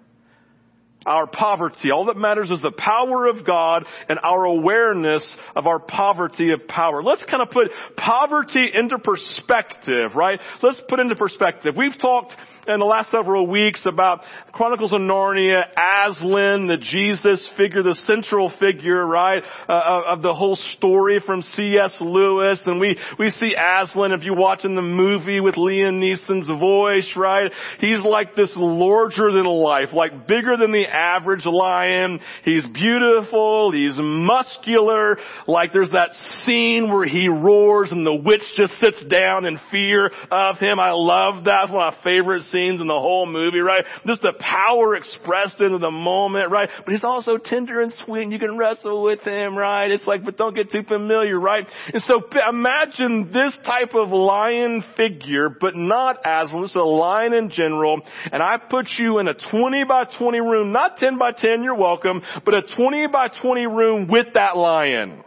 Our 1.07 1.27
poverty. 1.27 1.91
All 1.91 2.07
that 2.07 2.19
matters 2.19 2.51
is 2.51 2.61
the 2.61 2.73
power 2.77 3.27
of 3.27 3.47
God 3.47 3.87
and 4.09 4.19
our 4.23 4.45
awareness 4.45 5.35
of 5.57 5.67
our 5.67 5.79
poverty 5.79 6.53
of 6.53 6.69
power. 6.69 7.03
Let's 7.03 7.25
kind 7.25 7.43
of 7.43 7.51
put 7.51 7.69
poverty 7.97 8.71
into 8.75 8.99
perspective, 8.99 10.15
right? 10.15 10.39
Let's 10.63 10.83
put 10.91 11.01
into 11.01 11.17
perspective. 11.17 11.75
We've 11.75 11.99
talked 11.99 12.35
in 12.75 12.81
the 12.81 12.87
last 12.87 13.11
several 13.11 13.47
weeks 13.47 13.83
about 13.87 14.25
Chronicles 14.53 14.93
of 14.93 15.01
Narnia, 15.01 15.63
Aslan, 15.77 16.67
the 16.67 16.77
Jesus 16.79 17.49
figure, 17.57 17.83
the 17.83 17.99
central 18.05 18.53
figure, 18.59 19.05
right, 19.05 19.43
uh, 19.69 20.03
of 20.07 20.23
the 20.23 20.35
whole 20.35 20.57
story 20.77 21.21
from 21.25 21.43
C.S. 21.43 21.97
Lewis. 22.01 22.63
And 22.67 22.81
we, 22.81 22.97
we 23.19 23.31
see 23.31 23.55
Aslan, 23.55 24.13
if 24.13 24.23
you 24.23 24.35
watch 24.35 24.65
in 24.65 24.75
the 24.75 24.83
movie 24.83 25.41
with 25.41 25.57
Liam 25.57 26.01
Neeson's 26.01 26.49
voice, 26.49 27.11
right, 27.17 27.51
he's 27.81 28.05
like 28.05 28.35
this 28.35 28.53
larger 28.57 29.33
than 29.33 29.47
life, 29.47 29.89
like 29.93 30.27
bigger 30.27 30.57
than 30.57 30.73
the 30.73 30.87
average 30.87 31.47
lion. 31.47 32.21
He's 32.45 32.67
beautiful. 32.67 33.73
He's 33.73 33.97
muscular. 33.99 35.19
Like 35.47 35.73
there's 35.73 35.91
that 35.91 36.13
scene 36.45 36.93
where 36.93 37.07
he 37.07 37.29
roars 37.29 37.93
and 37.93 38.07
the 38.07 38.15
witch 38.15 38.43
just 38.57 38.75
sits 38.75 39.03
down 39.07 39.45
in 39.45 39.59
fear 39.71 40.11
of 40.31 40.59
him. 40.59 40.79
I 40.79 40.93
love 40.93 41.45
that. 41.45 41.65
It's 41.65 41.73
one 41.73 41.87
of 41.87 41.95
my 41.95 42.05
favorite 42.05 42.43
scenes 42.43 42.60
in 42.69 42.87
the 42.87 42.93
whole 42.93 43.27
movie, 43.27 43.61
right? 43.61 43.85
Just 44.07 44.23
the 44.23 44.33
power 44.39 44.95
expressed 44.95 45.61
into 45.61 45.79
the 45.79 45.91
moment, 45.91 46.51
right? 46.51 46.69
But 46.85 46.93
he's 46.93 47.05
also 47.05 47.37
tender 47.37 47.81
and 47.81 47.93
sweet 47.93 48.23
and 48.23 48.33
you 48.33 48.39
can 48.39 48.59
wrestle 48.59 49.03
with 49.03 49.21
him, 49.21 49.57
right? 49.57 49.91
It's 49.91 50.07
like, 50.07 50.25
but 50.25 50.37
don't 50.37 50.55
get 50.55 50.71
too 50.71 50.83
familiar, 50.83 51.39
right? 51.39 51.67
And 51.93 52.03
so 52.03 52.23
imagine 52.49 53.31
this 53.33 53.57
type 53.65 53.95
of 53.95 54.11
lion 54.11 54.85
figure, 54.97 55.49
but 55.49 55.77
not 55.77 56.19
Aslan, 56.25 56.65
just 56.65 56.77
a 56.77 56.85
lion 56.85 57.33
in 57.33 57.51
general. 57.51 58.01
And 58.33 58.43
I 58.43 58.57
put 58.59 58.87
you 58.99 59.19
in 59.19 59.29
a 59.29 59.35
20 59.35 59.85
by 59.85 60.05
20 60.19 60.41
room, 60.41 60.73
not 60.73 60.97
10 60.97 61.19
by 61.19 61.33
10, 61.33 61.63
you're 61.63 61.75
welcome, 61.75 62.23
but 62.45 62.55
a 62.55 62.63
20 62.77 63.07
by 63.09 63.29
20 63.41 63.67
room 63.67 64.09
with 64.09 64.27
that 64.35 64.57
lion. 64.57 65.25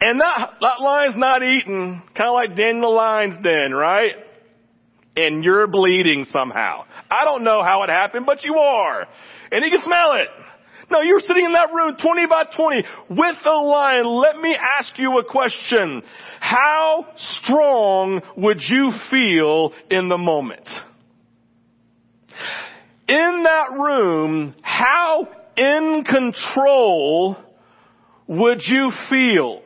And 0.00 0.20
that, 0.20 0.50
that 0.60 0.80
lion's 0.80 1.16
not 1.16 1.42
eating, 1.42 2.02
kind 2.14 2.28
of 2.28 2.34
like 2.34 2.56
Daniel 2.56 2.90
the 2.90 2.96
lion's 2.96 3.36
den, 3.42 3.72
right? 3.72 4.12
And 5.16 5.44
you're 5.44 5.66
bleeding 5.66 6.24
somehow. 6.30 6.84
I 7.10 7.24
don't 7.24 7.42
know 7.42 7.62
how 7.62 7.82
it 7.82 7.90
happened, 7.90 8.26
but 8.26 8.44
you 8.44 8.54
are. 8.54 9.06
And 9.50 9.64
he 9.64 9.70
can 9.70 9.80
smell 9.82 10.12
it. 10.14 10.28
No, 10.90 11.00
you're 11.02 11.20
sitting 11.20 11.44
in 11.44 11.52
that 11.52 11.72
room 11.72 11.96
20 12.02 12.26
by 12.26 12.44
20 12.56 12.84
with 13.10 13.36
a 13.44 13.50
lion. 13.50 14.06
Let 14.06 14.38
me 14.38 14.56
ask 14.56 14.98
you 14.98 15.18
a 15.18 15.24
question. 15.24 16.02
How 16.40 17.06
strong 17.16 18.22
would 18.36 18.60
you 18.60 18.90
feel 19.08 19.72
in 19.88 20.08
the 20.08 20.18
moment? 20.18 20.68
In 23.06 23.42
that 23.44 23.72
room, 23.72 24.54
how 24.62 25.28
in 25.56 26.04
control 26.04 27.36
would 28.26 28.62
you 28.66 28.90
feel? 29.08 29.62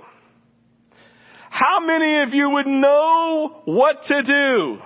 How 1.51 1.81
many 1.81 2.23
of 2.23 2.35
you 2.35 2.51
would 2.51 2.67
know 2.67 3.63
what 3.65 4.03
to 4.09 4.23
do? 4.23 4.79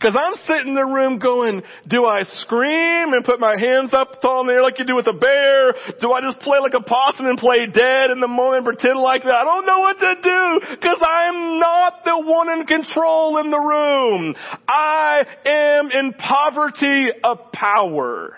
Cause 0.00 0.16
I'm 0.16 0.34
sitting 0.46 0.68
in 0.68 0.74
the 0.74 0.84
room 0.84 1.18
going, 1.18 1.62
do 1.88 2.04
I 2.04 2.22
scream 2.22 3.12
and 3.12 3.24
put 3.24 3.40
my 3.40 3.56
hands 3.58 3.92
up 3.92 4.20
tall 4.20 4.42
in 4.42 4.46
the 4.48 4.54
air 4.54 4.62
like 4.62 4.78
you 4.78 4.84
do 4.84 4.96
with 4.96 5.06
a 5.06 5.12
bear? 5.12 5.74
Do 6.00 6.12
I 6.12 6.20
just 6.20 6.40
play 6.40 6.58
like 6.60 6.74
a 6.74 6.82
possum 6.82 7.26
and 7.26 7.38
play 7.38 7.66
dead 7.72 8.10
in 8.10 8.20
the 8.20 8.28
moment 8.28 8.64
pretend 8.64 8.98
like 8.98 9.22
that? 9.24 9.34
I 9.34 9.44
don't 9.44 9.66
know 9.66 9.80
what 9.80 9.98
to 9.98 10.14
do 10.22 10.76
cause 10.82 11.00
I'm 11.00 11.58
not 11.58 12.04
the 12.04 12.18
one 12.18 12.50
in 12.50 12.66
control 12.66 13.38
in 13.38 13.50
the 13.50 13.60
room. 13.60 14.34
I 14.68 15.22
am 15.46 15.90
in 15.90 16.12
poverty 16.14 17.08
of 17.22 17.52
power. 17.52 18.36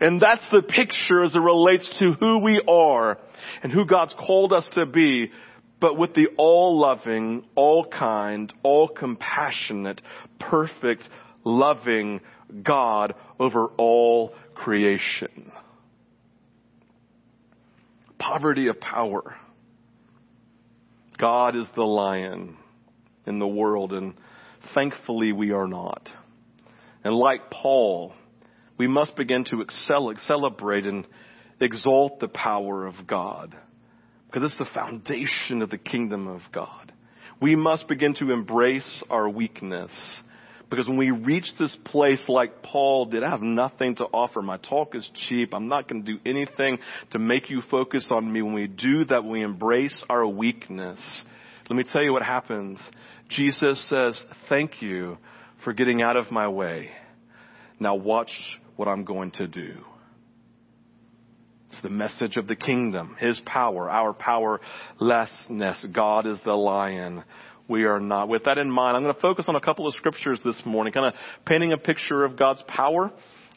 And 0.00 0.20
that's 0.20 0.46
the 0.50 0.62
picture 0.62 1.22
as 1.22 1.34
it 1.34 1.38
relates 1.38 1.88
to 2.00 2.12
who 2.12 2.40
we 2.40 2.60
are 2.68 3.18
and 3.62 3.72
who 3.72 3.86
God's 3.86 4.12
called 4.18 4.52
us 4.52 4.68
to 4.74 4.86
be 4.86 5.30
but 5.84 5.98
with 5.98 6.14
the 6.14 6.28
all 6.38 6.80
loving, 6.80 7.44
all 7.54 7.84
kind, 7.84 8.50
all 8.62 8.88
compassionate, 8.88 10.00
perfect, 10.40 11.06
loving 11.44 12.22
God 12.62 13.14
over 13.38 13.66
all 13.76 14.32
creation. 14.54 15.52
Poverty 18.16 18.68
of 18.68 18.80
power. 18.80 19.36
God 21.18 21.54
is 21.54 21.66
the 21.76 21.82
lion 21.82 22.56
in 23.26 23.38
the 23.38 23.46
world 23.46 23.92
and 23.92 24.14
thankfully 24.74 25.32
we 25.32 25.50
are 25.50 25.68
not. 25.68 26.08
And 27.04 27.14
like 27.14 27.50
Paul, 27.50 28.14
we 28.78 28.86
must 28.86 29.16
begin 29.16 29.44
to 29.50 29.60
excel, 29.60 30.10
celebrate 30.26 30.86
and 30.86 31.06
exalt 31.60 32.20
the 32.20 32.28
power 32.28 32.86
of 32.86 33.06
God 33.06 33.54
because 34.34 34.50
it's 34.50 34.58
the 34.58 34.74
foundation 34.74 35.62
of 35.62 35.70
the 35.70 35.78
kingdom 35.78 36.26
of 36.26 36.40
God. 36.52 36.92
We 37.40 37.54
must 37.54 37.86
begin 37.86 38.14
to 38.14 38.32
embrace 38.32 39.04
our 39.08 39.28
weakness. 39.28 39.92
Because 40.68 40.88
when 40.88 40.96
we 40.96 41.12
reach 41.12 41.52
this 41.56 41.76
place 41.84 42.24
like 42.26 42.60
Paul 42.60 43.06
did, 43.06 43.22
I 43.22 43.30
have 43.30 43.42
nothing 43.42 43.94
to 43.96 44.04
offer. 44.06 44.42
My 44.42 44.56
talk 44.56 44.96
is 44.96 45.08
cheap. 45.28 45.54
I'm 45.54 45.68
not 45.68 45.88
going 45.88 46.04
to 46.04 46.14
do 46.14 46.18
anything 46.26 46.78
to 47.12 47.20
make 47.20 47.48
you 47.48 47.62
focus 47.70 48.08
on 48.10 48.32
me. 48.32 48.42
When 48.42 48.54
we 48.54 48.66
do 48.66 49.04
that, 49.04 49.24
we 49.24 49.44
embrace 49.44 50.04
our 50.10 50.26
weakness, 50.26 51.00
let 51.70 51.76
me 51.76 51.84
tell 51.84 52.02
you 52.02 52.12
what 52.12 52.22
happens. 52.22 52.80
Jesus 53.28 53.88
says, 53.88 54.20
thank 54.48 54.82
you 54.82 55.16
for 55.62 55.72
getting 55.72 56.02
out 56.02 56.16
of 56.16 56.32
my 56.32 56.48
way. 56.48 56.90
Now 57.78 57.94
watch 57.94 58.32
what 58.74 58.88
I'm 58.88 59.04
going 59.04 59.30
to 59.32 59.46
do. 59.46 59.76
It's 61.74 61.82
the 61.82 61.90
message 61.90 62.36
of 62.36 62.46
the 62.46 62.54
kingdom, 62.54 63.16
His 63.18 63.40
power, 63.44 63.90
our 63.90 64.12
powerlessness. 64.12 65.84
God 65.92 66.24
is 66.24 66.38
the 66.44 66.54
lion. 66.54 67.24
We 67.66 67.82
are 67.82 67.98
not. 67.98 68.28
With 68.28 68.44
that 68.44 68.58
in 68.58 68.70
mind, 68.70 68.96
I'm 68.96 69.02
going 69.02 69.12
to 69.12 69.20
focus 69.20 69.46
on 69.48 69.56
a 69.56 69.60
couple 69.60 69.88
of 69.88 69.94
scriptures 69.94 70.40
this 70.44 70.62
morning, 70.64 70.92
kind 70.92 71.06
of 71.06 71.14
painting 71.44 71.72
a 71.72 71.76
picture 71.76 72.24
of 72.24 72.38
God's 72.38 72.62
power 72.68 73.10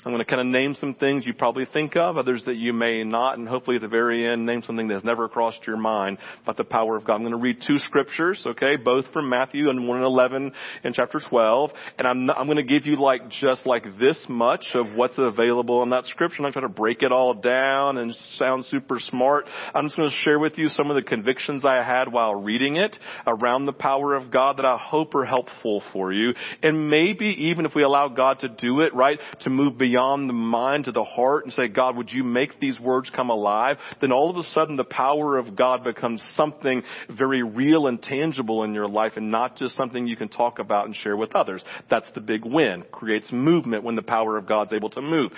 I'm 0.05 0.13
going 0.13 0.23
to 0.23 0.29
kind 0.29 0.39
of 0.39 0.47
name 0.47 0.75
some 0.75 0.93
things 0.93 1.25
you 1.25 1.33
probably 1.33 1.65
think 1.65 1.97
of, 1.97 2.17
others 2.17 2.43
that 2.45 2.55
you 2.55 2.71
may 2.71 3.03
not, 3.03 3.37
and 3.37 3.47
hopefully 3.47 3.77
at 3.77 3.81
the 3.81 3.87
very 3.87 4.27
end 4.27 4.45
name 4.45 4.61
something 4.61 4.87
that's 4.87 5.03
never 5.03 5.27
crossed 5.27 5.65
your 5.65 5.75
mind 5.75 6.19
about 6.43 6.55
the 6.55 6.63
power 6.63 6.95
of 6.95 7.03
God. 7.03 7.15
I'm 7.15 7.21
going 7.21 7.31
to 7.31 7.37
read 7.37 7.57
two 7.65 7.79
scriptures, 7.79 8.41
okay, 8.45 8.75
both 8.75 9.11
from 9.11 9.27
Matthew 9.27 9.69
and 9.69 9.87
1 9.87 9.97
and 9.97 10.05
11 10.05 10.51
in 10.83 10.93
chapter 10.93 11.19
12, 11.19 11.71
and 11.97 12.07
I'm, 12.07 12.27
not, 12.27 12.37
I'm 12.37 12.45
going 12.45 12.57
to 12.57 12.63
give 12.63 12.85
you 12.85 13.01
like 13.01 13.27
just 13.29 13.65
like 13.65 13.83
this 13.99 14.23
much 14.29 14.67
of 14.75 14.95
what's 14.95 15.17
available 15.17 15.81
in 15.81 15.89
that 15.89 16.05
scripture. 16.05 16.37
I'm 16.37 16.43
not 16.43 16.53
trying 16.53 16.67
to 16.67 16.73
break 16.73 17.01
it 17.01 17.11
all 17.11 17.33
down 17.33 17.97
and 17.97 18.15
sound 18.35 18.65
super 18.65 18.99
smart. 18.99 19.45
I'm 19.73 19.87
just 19.87 19.97
going 19.97 20.09
to 20.09 20.15
share 20.17 20.37
with 20.37 20.59
you 20.59 20.69
some 20.69 20.91
of 20.91 20.95
the 20.95 21.01
convictions 21.01 21.65
I 21.65 21.83
had 21.83 22.11
while 22.11 22.35
reading 22.35 22.75
it 22.75 22.95
around 23.25 23.65
the 23.65 23.73
power 23.73 24.13
of 24.13 24.31
God 24.31 24.57
that 24.57 24.65
I 24.65 24.77
hope 24.77 25.15
are 25.15 25.25
helpful 25.25 25.81
for 25.91 26.13
you. 26.13 26.33
And 26.61 26.89
maybe 26.89 27.25
even 27.49 27.65
if 27.65 27.73
we 27.75 27.81
allow 27.83 28.09
God 28.09 28.39
to 28.39 28.47
do 28.47 28.81
it, 28.81 28.93
right, 28.93 29.19
to 29.41 29.49
move 29.49 29.77
beyond 29.77 29.86
beyond 29.87 30.27
the 30.27 30.33
mind 30.33 30.85
to 30.85 30.91
the 30.91 31.03
heart 31.03 31.45
and 31.45 31.53
say, 31.53 31.67
God, 31.67 31.95
would 31.95 32.11
you 32.11 32.23
make 32.23 32.59
these 32.59 32.77
words 32.79 33.09
come 33.15 33.29
alive? 33.29 33.77
Then 34.01 34.11
all 34.11 34.29
of 34.29 34.35
a 34.35 34.43
sudden 34.43 34.75
the 34.75 34.83
power 34.83 35.37
of 35.37 35.55
God 35.55 35.83
becomes 35.83 36.25
something 36.35 36.83
very 37.09 37.41
real 37.41 37.87
and 37.87 38.01
tangible 38.01 38.63
in 38.63 38.73
your 38.73 38.87
life 38.87 39.13
and 39.15 39.31
not 39.31 39.57
just 39.57 39.77
something 39.77 40.05
you 40.05 40.17
can 40.17 40.27
talk 40.27 40.59
about 40.59 40.85
and 40.85 40.95
share 40.95 41.15
with 41.15 41.35
others. 41.35 41.63
That's 41.89 42.09
the 42.13 42.21
big 42.21 42.43
win. 42.43 42.83
Creates 42.91 43.31
movement 43.31 43.83
when 43.83 43.95
the 43.95 44.01
power 44.01 44.37
of 44.37 44.45
God's 44.45 44.73
able 44.73 44.89
to 44.91 45.01
move. 45.01 45.31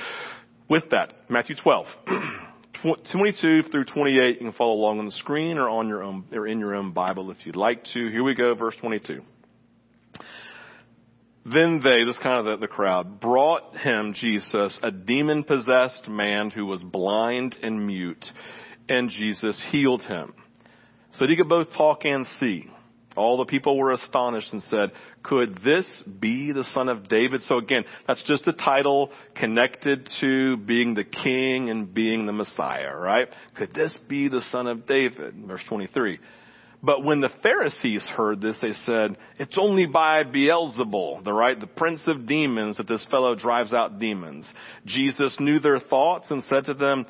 With 0.67 0.89
that, 0.91 1.13
Matthew 1.29 1.55
12. 1.61 1.85
22 3.11 3.63
through 3.63 3.85
28, 3.85 4.29
you 4.29 4.37
can 4.37 4.53
follow 4.53 4.73
along 4.73 4.99
on 4.99 5.05
the 5.05 5.11
screen 5.11 5.57
or 5.57 5.69
on 5.69 5.87
your 5.87 6.01
own, 6.01 6.23
or 6.31 6.47
in 6.47 6.59
your 6.59 6.73
own 6.73 6.93
Bible 6.93 7.29
if 7.29 7.37
you'd 7.43 7.55
like 7.55 7.83
to. 7.93 8.09
Here 8.09 8.23
we 8.23 8.35
go, 8.35 8.55
verse 8.55 8.75
22. 8.79 9.21
Then 11.45 11.81
they, 11.83 12.03
this 12.03 12.17
kind 12.21 12.39
of 12.39 12.59
the, 12.59 12.67
the 12.67 12.71
crowd, 12.71 13.19
brought 13.19 13.77
him, 13.77 14.13
Jesus, 14.13 14.77
a 14.83 14.91
demon 14.91 15.43
possessed 15.43 16.07
man 16.07 16.49
who 16.51 16.65
was 16.65 16.83
blind 16.83 17.55
and 17.63 17.87
mute, 17.87 18.25
and 18.87 19.09
Jesus 19.09 19.61
healed 19.71 20.01
him. 20.01 20.33
So 21.13 21.25
that 21.25 21.29
he 21.29 21.37
could 21.37 21.49
both 21.49 21.71
talk 21.75 22.01
and 22.03 22.25
see. 22.39 22.67
All 23.15 23.37
the 23.37 23.45
people 23.45 23.77
were 23.77 23.91
astonished 23.91 24.53
and 24.53 24.61
said, 24.63 24.91
could 25.23 25.59
this 25.63 25.85
be 26.19 26.51
the 26.51 26.63
son 26.63 26.87
of 26.87 27.09
David? 27.09 27.41
So 27.41 27.57
again, 27.57 27.83
that's 28.07 28.23
just 28.23 28.47
a 28.47 28.53
title 28.53 29.09
connected 29.35 30.07
to 30.21 30.57
being 30.57 30.93
the 30.93 31.03
king 31.03 31.69
and 31.69 31.93
being 31.93 32.25
the 32.25 32.31
Messiah, 32.31 32.95
right? 32.95 33.27
Could 33.57 33.73
this 33.73 33.97
be 34.07 34.27
the 34.27 34.41
son 34.51 34.67
of 34.67 34.85
David? 34.85 35.35
Verse 35.45 35.63
23. 35.67 36.19
But 36.81 37.03
when 37.03 37.19
the 37.19 37.29
Pharisees 37.43 38.07
heard 38.15 38.39
this, 38.39 38.57
they 38.61 38.71
said, 38.71 39.17
it's 39.37 39.57
only 39.59 39.85
by 39.85 40.23
Beelzebul, 40.23 41.25
the 41.25 41.33
right, 41.33 41.59
the 41.59 41.67
prince 41.67 42.01
of 42.07 42.25
demons, 42.25 42.77
that 42.77 42.87
this 42.87 43.05
fellow 43.11 43.35
drives 43.35 43.73
out 43.73 43.99
demons. 43.99 44.51
Jesus 44.85 45.35
knew 45.41 45.59
their 45.59 45.79
thoughts 45.79 46.27
and 46.31 46.41
said 46.43 46.65
to 46.65 46.73
them, 46.73 47.05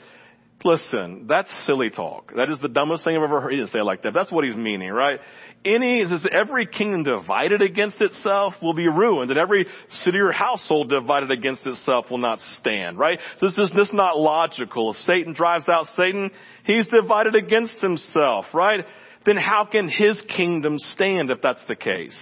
listen, 0.63 1.25
that's 1.27 1.49
silly 1.67 1.91
talk. 1.91 2.33
That 2.35 2.49
is 2.51 2.59
the 2.59 2.67
dumbest 2.67 3.03
thing 3.03 3.15
I've 3.15 3.23
ever 3.23 3.41
heard. 3.41 3.51
He 3.51 3.57
didn't 3.57 3.71
say 3.71 3.79
it 3.79 3.83
like 3.83 4.03
that. 4.03 4.13
That's 4.13 4.31
what 4.31 4.43
he's 4.43 4.55
meaning, 4.55 4.89
right? 4.89 5.19
Any, 5.63 5.99
is 5.99 6.25
every 6.33 6.65
kingdom 6.65 7.03
divided 7.03 7.61
against 7.61 8.01
itself 8.01 8.53
will 8.61 8.73
be 8.73 8.87
ruined, 8.87 9.29
and 9.29 9.39
every 9.39 9.67
city 9.89 10.17
or 10.17 10.31
household 10.31 10.89
divided 10.89 11.31
against 11.31 11.65
itself 11.67 12.05
will 12.09 12.17
not 12.17 12.39
stand, 12.59 12.97
right? 12.97 13.19
So 13.39 13.47
this 13.47 13.57
is, 13.57 13.69
this 13.75 13.87
is 13.89 13.93
not 13.93 14.17
logical. 14.17 14.91
If 14.91 14.97
Satan 14.97 15.33
drives 15.33 15.69
out 15.69 15.85
Satan, 15.95 16.31
he's 16.63 16.87
divided 16.87 17.35
against 17.35 17.79
himself, 17.81 18.45
right? 18.53 18.85
Then 19.29 19.37
how 19.37 19.63
can 19.71 19.87
his 19.87 20.21
kingdom 20.35 20.79
stand 20.79 21.29
if 21.29 21.39
that's 21.41 21.61
the 21.67 21.75
case? 21.75 22.17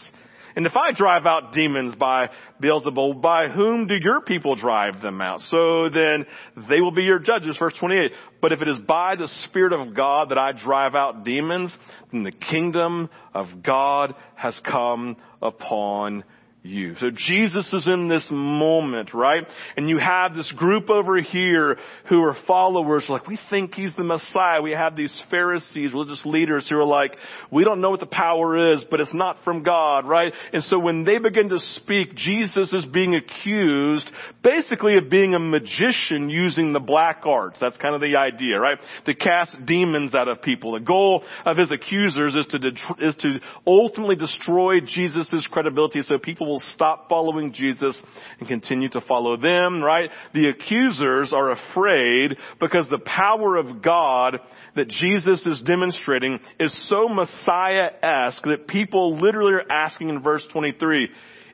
And 0.58 0.66
if 0.66 0.76
I 0.76 0.92
drive 0.92 1.28
out 1.28 1.54
demons 1.54 1.94
by 1.96 2.30
Beelzebul, 2.62 3.22
by 3.22 3.48
whom 3.48 3.86
do 3.86 3.94
your 3.96 4.22
people 4.22 4.56
drive 4.56 5.04
them 5.04 5.22
out? 5.22 5.40
So 5.42 5.88
then 5.88 6.26
they 6.68 6.82
will 6.82 6.92
be 6.92 7.04
your 7.04 7.20
judges, 7.20 7.56
verse 7.60 7.76
28. 7.80 8.12
But 8.42 8.52
if 8.54 8.62
it 8.62 8.68
is 8.68 8.80
by 8.80 9.16
the 9.16 9.28
Spirit 9.46 9.72
of 9.72 9.96
God 9.96 10.30
that 10.30 10.40
I 10.40 10.54
drive 10.54 10.96
out 10.96 11.24
demons, 11.24 11.72
then 12.12 12.24
the 12.24 12.32
kingdom 12.32 13.10
of 13.36 13.62
God 13.64 14.16
has 14.36 14.60
come 14.70 15.18
upon 15.44 16.24
you. 16.64 16.96
So 17.00 17.12
Jesus 17.12 17.72
is 17.72 17.88
in 17.88 18.08
this 18.08 18.28
moment, 18.30 19.14
right? 19.14 19.44
And 19.76 19.90
you 19.90 20.00
have 20.00 20.36
this 20.36 20.52
group 20.56 20.90
over 20.90 21.22
here 21.22 21.78
who 22.10 22.22
are 22.24 22.36
followers, 22.46 23.06
like, 23.08 23.28
we 23.28 23.40
think 23.50 23.74
he's 23.74 23.96
the 23.96 24.04
Messiah. 24.04 24.62
We 24.62 24.72
have 24.72 24.96
these 24.96 25.18
Pharisees, 25.30 25.94
religious 25.94 26.22
leaders 26.26 26.68
who 26.70 26.78
are 26.78 26.86
like, 26.86 27.16
we 27.52 27.64
don't 27.64 27.80
know 27.80 27.92
what 27.92 28.00
the 28.00 28.06
power 28.06 28.74
is, 28.74 28.84
but 28.90 29.00
it's 29.00 29.14
not 29.14 29.38
from 29.44 29.64
God, 29.64 30.06
right? 30.06 30.34
And 30.52 30.64
so 30.64 30.80
when 30.80 31.06
they 31.06 31.20
begin 31.20 31.50
to 31.50 31.60
speak, 31.60 32.16
Jesus 32.16 32.74
is 32.74 32.86
being 32.86 33.16
accused 33.16 34.10
basically 34.44 34.98
of 34.98 35.10
being 35.10 35.36
a 35.36 35.40
magician 35.40 36.30
using 36.30 36.74
the 36.74 36.80
black 36.80 37.22
arts. 37.26 37.58
That's 37.62 37.78
kind 37.78 37.96
of 37.96 38.02
the 38.02 38.18
idea, 38.18 38.60
right? 38.60 38.78
To 39.06 39.16
cast 39.16 39.56
demons 39.66 40.14
out 40.14 40.28
of 40.28 40.42
people. 40.42 40.74
The 40.74 40.80
goal 40.80 41.24
of 41.46 41.58
his 41.58 41.72
accusers 41.72 42.36
is 42.36 42.46
to, 42.48 42.58
is 43.00 43.16
to 43.18 43.40
ultimately 43.66 44.16
destroy 44.16 44.80
Jesus' 44.82 45.48
credibility 45.52 46.02
so 46.04 46.18
people 46.18 46.47
will 46.48 46.62
stop 46.74 47.10
following 47.10 47.54
Jesus 47.54 47.96
and 48.40 48.48
continue 48.48 48.90
to 48.90 49.02
follow 49.02 49.38
them, 49.38 49.84
right? 49.84 50.10
The 50.34 50.50
accusers 50.50 51.34
are 51.34 51.52
afraid 51.52 52.38
because 52.60 52.88
the 52.90 53.00
power 53.00 53.58
of 53.58 53.82
God 53.82 54.40
that 54.76 54.88
Jesus 54.88 55.46
is 55.46 55.62
demonstrating 55.62 56.40
is 56.60 56.76
so 56.90 57.08
Messiah-esque 57.08 58.44
that 58.44 58.68
people 58.68 59.18
literally 59.18 59.54
are 59.54 59.72
asking 59.72 60.10
in 60.10 60.22
verse 60.22 60.46
23, 60.52 61.10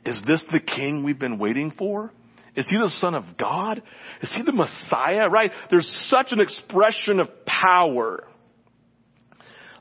is 0.05 0.21
this 0.27 0.43
the 0.51 0.59
king 0.59 1.03
we've 1.03 1.19
been 1.19 1.39
waiting 1.39 1.71
for? 1.77 2.11
Is 2.55 2.67
he 2.69 2.77
the 2.77 2.89
son 2.99 3.15
of 3.15 3.23
God? 3.37 3.81
Is 4.21 4.33
he 4.35 4.43
the 4.43 4.51
Messiah? 4.51 5.27
Right? 5.27 5.51
There's 5.71 5.91
such 6.09 6.27
an 6.31 6.39
expression 6.39 7.19
of 7.19 7.27
power. 7.45 8.25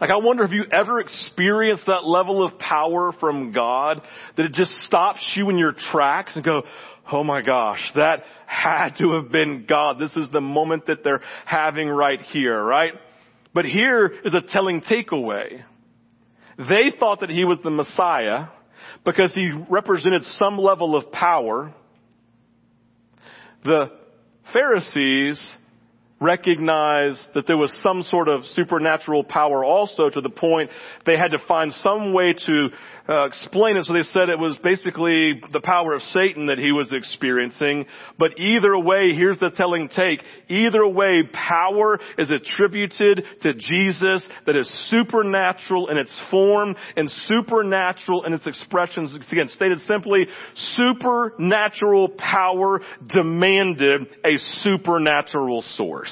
Like 0.02 0.10
I 0.10 0.16
wonder 0.16 0.42
if 0.42 0.50
you 0.50 0.64
ever 0.72 0.98
experienced 0.98 1.84
that 1.86 2.04
level 2.04 2.44
of 2.44 2.58
power 2.58 3.12
from 3.20 3.52
God 3.52 4.02
that 4.36 4.44
it 4.44 4.52
just 4.52 4.72
stops 4.78 5.34
you 5.36 5.48
in 5.48 5.58
your 5.58 5.76
tracks 5.92 6.34
and 6.34 6.44
go, 6.44 6.62
oh 7.12 7.22
my 7.22 7.40
gosh, 7.40 7.78
that 7.94 8.24
had 8.44 8.96
to 8.98 9.12
have 9.12 9.30
been 9.30 9.64
God. 9.68 10.00
This 10.00 10.16
is 10.16 10.28
the 10.32 10.40
moment 10.40 10.86
that 10.86 11.04
they're 11.04 11.20
having 11.46 11.88
right 11.88 12.20
here, 12.20 12.60
right? 12.60 12.94
But 13.54 13.64
here 13.64 14.12
is 14.24 14.34
a 14.34 14.40
telling 14.40 14.80
takeaway. 14.80 15.62
They 16.58 16.92
thought 16.98 17.20
that 17.20 17.30
he 17.30 17.44
was 17.44 17.58
the 17.62 17.70
Messiah 17.70 18.46
because 19.04 19.32
he 19.32 19.52
represented 19.70 20.24
some 20.36 20.58
level 20.58 20.96
of 20.96 21.12
power. 21.12 21.72
The 23.62 23.84
Pharisees 24.52 25.52
recognized 26.22 27.28
that 27.34 27.46
there 27.46 27.56
was 27.56 27.74
some 27.82 28.02
sort 28.02 28.28
of 28.28 28.44
supernatural 28.46 29.24
power 29.24 29.64
also 29.64 30.08
to 30.08 30.20
the 30.20 30.30
point 30.30 30.70
they 31.04 31.16
had 31.16 31.32
to 31.32 31.38
find 31.46 31.72
some 31.72 32.12
way 32.12 32.32
to 32.46 32.68
uh, 33.08 33.24
explain 33.24 33.76
it. 33.76 33.84
So 33.84 33.92
they 33.92 34.02
said 34.02 34.28
it 34.28 34.38
was 34.38 34.56
basically 34.62 35.40
the 35.52 35.60
power 35.60 35.94
of 35.94 36.02
Satan 36.02 36.46
that 36.46 36.58
he 36.58 36.72
was 36.72 36.92
experiencing. 36.92 37.86
But 38.18 38.38
either 38.38 38.78
way, 38.78 39.12
here's 39.14 39.38
the 39.38 39.50
telling 39.50 39.88
take. 39.88 40.22
Either 40.48 40.86
way, 40.86 41.22
power 41.32 41.98
is 42.18 42.30
attributed 42.30 43.24
to 43.42 43.54
Jesus 43.54 44.24
that 44.46 44.56
is 44.56 44.70
supernatural 44.88 45.88
in 45.88 45.98
its 45.98 46.18
form 46.30 46.76
and 46.96 47.10
supernatural 47.26 48.24
in 48.24 48.32
its 48.32 48.46
expressions. 48.46 49.14
Again, 49.30 49.48
stated 49.48 49.80
simply, 49.80 50.26
supernatural 50.76 52.10
power 52.10 52.80
demanded 53.08 54.02
a 54.24 54.36
supernatural 54.60 55.62
source. 55.62 56.11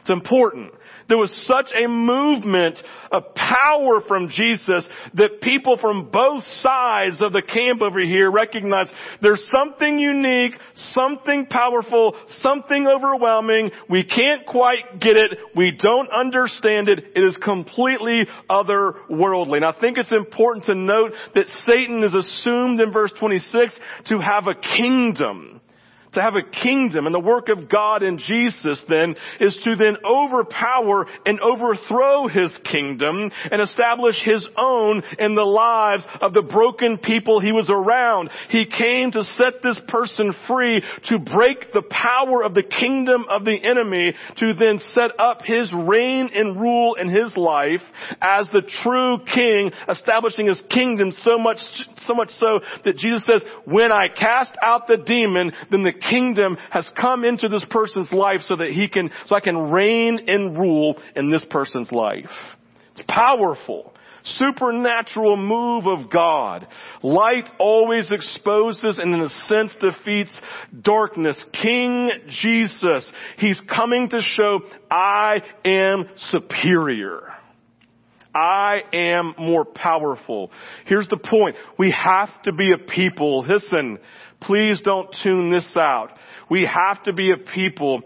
It's 0.00 0.10
important. 0.10 0.72
There 1.08 1.18
was 1.18 1.32
such 1.46 1.66
a 1.74 1.86
movement 1.88 2.78
of 3.10 3.34
power 3.34 4.00
from 4.06 4.28
Jesus 4.28 4.88
that 5.14 5.40
people 5.42 5.76
from 5.78 6.10
both 6.10 6.42
sides 6.60 7.20
of 7.22 7.32
the 7.32 7.42
camp 7.42 7.82
over 7.82 8.00
here 8.00 8.30
recognized 8.30 8.90
there's 9.20 9.46
something 9.54 9.98
unique, 9.98 10.52
something 10.92 11.46
powerful, 11.46 12.16
something 12.40 12.86
overwhelming. 12.86 13.70
We 13.88 14.04
can't 14.04 14.46
quite 14.46 15.00
get 15.00 15.16
it. 15.16 15.38
We 15.54 15.78
don't 15.78 16.10
understand 16.10 16.88
it. 16.88 17.00
It 17.14 17.24
is 17.24 17.36
completely 17.42 18.26
otherworldly. 18.48 19.56
And 19.56 19.64
I 19.64 19.74
think 19.78 19.98
it's 19.98 20.12
important 20.12 20.66
to 20.66 20.74
note 20.74 21.12
that 21.34 21.46
Satan 21.66 22.02
is 22.02 22.14
assumed 22.14 22.80
in 22.80 22.92
verse 22.92 23.12
26 23.18 23.78
to 24.06 24.18
have 24.18 24.48
a 24.48 24.54
kingdom 24.54 25.60
to 26.14 26.22
have 26.22 26.34
a 26.34 26.62
kingdom 26.62 27.06
and 27.06 27.14
the 27.14 27.20
work 27.20 27.48
of 27.48 27.68
God 27.68 28.02
in 28.02 28.18
Jesus 28.18 28.80
then 28.88 29.14
is 29.40 29.58
to 29.64 29.76
then 29.76 29.96
overpower 30.04 31.06
and 31.26 31.40
overthrow 31.40 32.28
his 32.28 32.56
kingdom 32.70 33.30
and 33.50 33.62
establish 33.62 34.16
his 34.24 34.46
own 34.56 35.02
in 35.18 35.34
the 35.34 35.42
lives 35.42 36.06
of 36.20 36.32
the 36.32 36.42
broken 36.42 36.98
people 36.98 37.40
he 37.40 37.52
was 37.52 37.70
around. 37.70 38.30
He 38.48 38.66
came 38.66 39.12
to 39.12 39.24
set 39.24 39.62
this 39.62 39.78
person 39.88 40.34
free 40.46 40.82
to 41.08 41.18
break 41.18 41.72
the 41.72 41.82
power 41.82 42.42
of 42.42 42.54
the 42.54 42.62
kingdom 42.62 43.24
of 43.28 43.44
the 43.44 43.56
enemy 43.56 44.14
to 44.38 44.54
then 44.54 44.80
set 44.94 45.18
up 45.18 45.42
his 45.44 45.72
reign 45.72 46.30
and 46.34 46.60
rule 46.60 46.94
in 46.94 47.08
his 47.08 47.36
life 47.36 47.82
as 48.20 48.48
the 48.52 48.62
true 48.82 49.18
king 49.32 49.70
establishing 49.88 50.46
his 50.46 50.62
kingdom 50.70 51.10
so 51.10 51.38
much 51.38 51.58
so 52.06 52.14
much 52.14 52.30
so 52.30 52.60
that 52.84 52.96
Jesus 52.96 53.24
says 53.30 53.42
when 53.64 53.92
I 53.92 54.08
cast 54.08 54.56
out 54.62 54.86
the 54.86 54.96
demon 54.96 55.52
then 55.70 55.82
the 55.82 55.92
kingdom 56.10 56.56
has 56.70 56.88
come 57.00 57.24
into 57.24 57.48
this 57.48 57.64
person's 57.70 58.12
life 58.12 58.40
so 58.42 58.56
that 58.56 58.68
he 58.68 58.88
can, 58.88 59.10
so 59.26 59.34
I 59.34 59.40
can 59.40 59.70
reign 59.70 60.20
and 60.26 60.58
rule 60.58 60.96
in 61.16 61.30
this 61.30 61.44
person's 61.50 61.90
life. 61.92 62.30
It's 62.92 63.06
powerful. 63.08 63.92
Supernatural 64.24 65.36
move 65.36 65.86
of 65.86 66.10
God. 66.10 66.66
Light 67.02 67.46
always 67.58 68.10
exposes 68.10 68.98
and 68.98 69.14
in 69.14 69.20
a 69.20 69.28
sense 69.28 69.76
defeats 69.80 70.38
darkness. 70.80 71.44
King 71.52 72.10
Jesus, 72.28 73.10
He's 73.36 73.60
coming 73.68 74.08
to 74.08 74.20
show 74.22 74.60
I 74.90 75.42
am 75.64 76.06
superior. 76.30 77.34
I 78.34 78.82
am 78.92 79.34
more 79.38 79.64
powerful. 79.64 80.50
Here's 80.86 81.06
the 81.08 81.18
point. 81.18 81.56
We 81.78 81.94
have 81.96 82.30
to 82.44 82.52
be 82.52 82.72
a 82.72 82.78
people, 82.78 83.42
listen, 83.46 83.98
Please 84.46 84.80
don't 84.82 85.14
tune 85.22 85.50
this 85.50 85.74
out. 85.76 86.10
We 86.50 86.66
have 86.66 87.02
to 87.04 87.12
be 87.12 87.30
a 87.30 87.36
people 87.36 88.02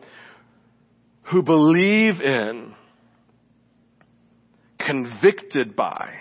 who 1.30 1.42
believe 1.42 2.20
in, 2.20 2.74
convicted 4.78 5.76
by, 5.76 6.14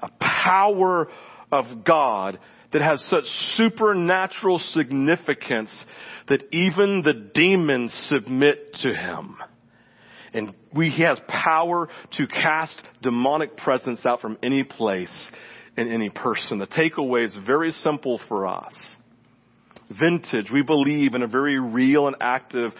a 0.00 0.10
power 0.20 1.08
of 1.50 1.84
God 1.84 2.38
that 2.72 2.82
has 2.82 3.02
such 3.08 3.24
supernatural 3.54 4.58
significance 4.58 5.72
that 6.28 6.42
even 6.52 7.02
the 7.02 7.30
demons 7.34 7.92
submit 8.08 8.74
to 8.82 8.94
him. 8.94 9.36
And 10.32 10.54
we, 10.74 10.90
he 10.90 11.02
has 11.02 11.20
power 11.28 11.88
to 12.12 12.26
cast 12.26 12.80
demonic 13.02 13.56
presence 13.56 14.06
out 14.06 14.20
from 14.20 14.38
any 14.42 14.64
place 14.64 15.30
in 15.76 15.90
any 15.90 16.10
person. 16.10 16.58
The 16.58 16.66
takeaway 16.66 17.24
is 17.24 17.36
very 17.46 17.70
simple 17.70 18.20
for 18.28 18.46
us. 18.46 18.74
Vintage, 19.90 20.50
we 20.52 20.62
believe 20.62 21.14
in 21.14 21.22
a 21.22 21.26
very 21.26 21.58
real 21.58 22.06
and 22.06 22.16
active 22.20 22.72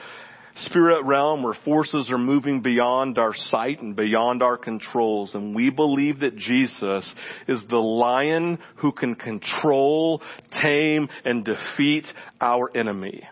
spirit 0.56 1.04
realm 1.04 1.42
where 1.42 1.56
forces 1.64 2.10
are 2.10 2.18
moving 2.18 2.60
beyond 2.60 3.18
our 3.18 3.34
sight 3.34 3.80
and 3.80 3.96
beyond 3.96 4.42
our 4.42 4.56
controls. 4.56 5.34
And 5.34 5.54
we 5.54 5.70
believe 5.70 6.20
that 6.20 6.36
Jesus 6.36 7.14
is 7.48 7.62
the 7.68 7.78
lion 7.78 8.58
who 8.76 8.92
can 8.92 9.14
control, 9.14 10.22
tame, 10.62 11.08
and 11.24 11.44
defeat 11.44 12.06
our 12.40 12.70
enemy. 12.76 13.22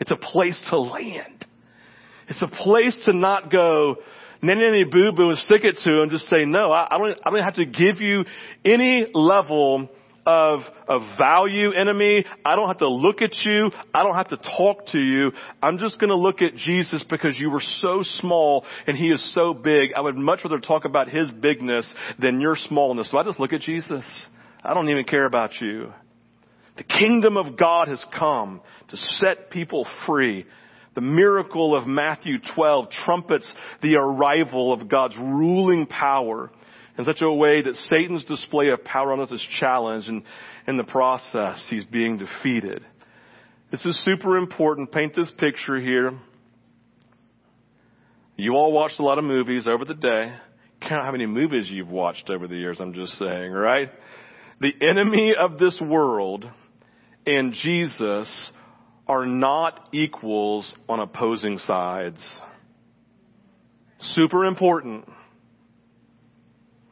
It's 0.00 0.12
a 0.12 0.16
place 0.16 0.60
to 0.70 0.78
land. 0.78 1.46
It's 2.28 2.42
a 2.42 2.48
place 2.48 2.96
to 3.06 3.12
not 3.12 3.50
go, 3.50 3.96
nanny 4.42 4.84
boo 4.84 5.12
boo 5.12 5.30
and 5.30 5.38
stick 5.38 5.64
it 5.64 5.76
to 5.84 6.02
him. 6.02 6.10
Just 6.10 6.28
say, 6.28 6.44
no, 6.44 6.72
I, 6.72 6.94
I 6.94 6.98
don't, 6.98 7.18
I 7.24 7.30
don't 7.30 7.42
have 7.42 7.54
to 7.54 7.66
give 7.66 8.00
you 8.00 8.24
any 8.64 9.06
level 9.14 9.88
of, 10.26 10.60
of 10.86 11.02
value, 11.18 11.72
enemy. 11.72 12.24
I 12.44 12.56
don't 12.56 12.68
have 12.68 12.78
to 12.78 12.88
look 12.88 13.22
at 13.22 13.36
you. 13.44 13.70
I 13.94 14.02
don't 14.02 14.14
have 14.14 14.28
to 14.28 14.36
talk 14.36 14.86
to 14.88 14.98
you. 14.98 15.32
I'm 15.62 15.78
just 15.78 15.98
going 15.98 16.10
to 16.10 16.16
look 16.16 16.42
at 16.42 16.54
Jesus 16.56 17.04
because 17.08 17.38
you 17.38 17.50
were 17.50 17.62
so 17.62 18.02
small 18.02 18.64
and 18.86 18.96
he 18.96 19.08
is 19.08 19.34
so 19.34 19.54
big. 19.54 19.92
I 19.94 20.00
would 20.00 20.16
much 20.16 20.40
rather 20.44 20.60
talk 20.60 20.84
about 20.84 21.08
his 21.08 21.30
bigness 21.30 21.92
than 22.18 22.40
your 22.40 22.56
smallness. 22.56 23.10
So 23.10 23.18
I 23.18 23.24
just 23.24 23.40
look 23.40 23.52
at 23.52 23.60
Jesus. 23.60 24.04
I 24.62 24.74
don't 24.74 24.88
even 24.88 25.04
care 25.04 25.24
about 25.24 25.60
you. 25.60 25.92
The 26.76 26.84
kingdom 26.84 27.36
of 27.36 27.56
God 27.58 27.88
has 27.88 28.04
come 28.18 28.60
to 28.88 28.96
set 28.96 29.50
people 29.50 29.86
free 30.06 30.46
the 30.94 31.00
miracle 31.00 31.76
of 31.76 31.86
Matthew 31.86 32.38
12 32.54 32.90
trumpets 33.04 33.50
the 33.82 33.96
arrival 33.96 34.72
of 34.72 34.88
God's 34.88 35.16
ruling 35.16 35.86
power 35.86 36.50
in 36.98 37.04
such 37.04 37.22
a 37.22 37.32
way 37.32 37.62
that 37.62 37.74
Satan's 37.74 38.24
display 38.24 38.68
of 38.68 38.84
power 38.84 39.12
on 39.12 39.20
us 39.20 39.30
is 39.30 39.46
challenged 39.58 40.08
and 40.08 40.22
in 40.66 40.76
the 40.76 40.84
process 40.84 41.66
he's 41.70 41.84
being 41.84 42.18
defeated. 42.18 42.84
This 43.70 43.84
is 43.86 44.04
super 44.04 44.36
important. 44.36 44.90
Paint 44.90 45.14
this 45.14 45.32
picture 45.38 45.80
here. 45.80 46.18
You 48.36 48.54
all 48.54 48.72
watched 48.72 48.98
a 48.98 49.04
lot 49.04 49.18
of 49.18 49.24
movies 49.24 49.66
over 49.68 49.84
the 49.84 49.94
day. 49.94 50.34
Count 50.80 51.04
how 51.04 51.12
many 51.12 51.26
movies 51.26 51.68
you've 51.70 51.90
watched 51.90 52.30
over 52.30 52.48
the 52.48 52.56
years, 52.56 52.80
I'm 52.80 52.94
just 52.94 53.12
saying, 53.12 53.52
right? 53.52 53.90
The 54.60 54.72
enemy 54.82 55.34
of 55.38 55.58
this 55.58 55.78
world 55.80 56.46
and 57.26 57.52
Jesus 57.52 58.50
are 59.10 59.26
not 59.26 59.88
equals 59.90 60.76
on 60.88 61.00
opposing 61.00 61.58
sides. 61.58 62.20
Super 63.98 64.44
important. 64.44 65.04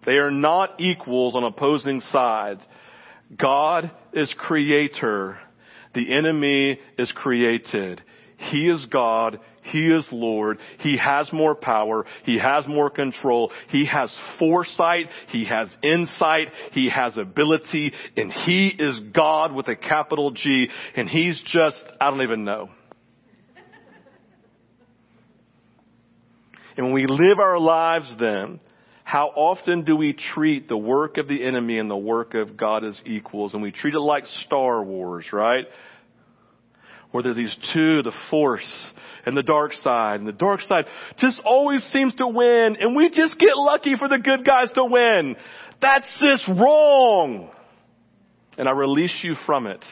They 0.04 0.14
are 0.14 0.32
not 0.32 0.80
equals 0.80 1.36
on 1.36 1.44
opposing 1.44 2.00
sides. 2.00 2.60
God 3.36 3.92
is 4.12 4.34
creator. 4.36 5.38
The 5.94 6.12
enemy 6.12 6.80
is 6.98 7.12
created. 7.12 8.02
He 8.36 8.68
is 8.68 8.84
God. 8.86 9.38
He 9.68 9.86
is 9.86 10.06
Lord. 10.10 10.58
He 10.80 10.96
has 10.98 11.32
more 11.32 11.54
power. 11.54 12.04
He 12.24 12.38
has 12.38 12.66
more 12.66 12.90
control. 12.90 13.52
He 13.68 13.86
has 13.86 14.16
foresight. 14.38 15.06
He 15.28 15.44
has 15.46 15.68
insight. 15.82 16.48
He 16.72 16.90
has 16.90 17.16
ability. 17.16 17.92
And 18.16 18.32
He 18.32 18.68
is 18.78 18.98
God 19.14 19.52
with 19.52 19.68
a 19.68 19.76
capital 19.76 20.30
G. 20.30 20.68
And 20.96 21.08
He's 21.08 21.42
just, 21.46 21.82
I 22.00 22.10
don't 22.10 22.22
even 22.22 22.44
know. 22.44 22.70
And 26.76 26.86
when 26.86 26.94
we 26.94 27.06
live 27.08 27.40
our 27.40 27.58
lives 27.58 28.14
then, 28.20 28.60
how 29.02 29.28
often 29.28 29.84
do 29.84 29.96
we 29.96 30.12
treat 30.12 30.68
the 30.68 30.76
work 30.76 31.16
of 31.16 31.26
the 31.26 31.42
enemy 31.42 31.78
and 31.78 31.90
the 31.90 31.96
work 31.96 32.34
of 32.34 32.56
God 32.56 32.84
as 32.84 33.00
equals? 33.04 33.54
And 33.54 33.62
we 33.62 33.72
treat 33.72 33.94
it 33.94 34.00
like 34.00 34.26
Star 34.46 34.82
Wars, 34.82 35.24
right? 35.32 35.64
Are 37.14 37.34
these 37.34 37.56
two, 37.72 38.02
the 38.02 38.12
force 38.30 38.92
and 39.26 39.36
the 39.36 39.42
dark 39.42 39.72
side. 39.74 40.20
And 40.20 40.28
the 40.28 40.32
dark 40.32 40.60
side 40.62 40.86
just 41.18 41.40
always 41.44 41.82
seems 41.92 42.14
to 42.16 42.26
win. 42.26 42.76
And 42.80 42.96
we 42.96 43.10
just 43.10 43.38
get 43.38 43.56
lucky 43.56 43.96
for 43.96 44.08
the 44.08 44.18
good 44.18 44.44
guys 44.44 44.70
to 44.74 44.84
win. 44.84 45.36
That's 45.80 46.08
just 46.20 46.48
wrong. 46.48 47.50
And 48.56 48.68
I 48.68 48.72
release 48.72 49.20
you 49.22 49.34
from 49.46 49.66
it. 49.66 49.84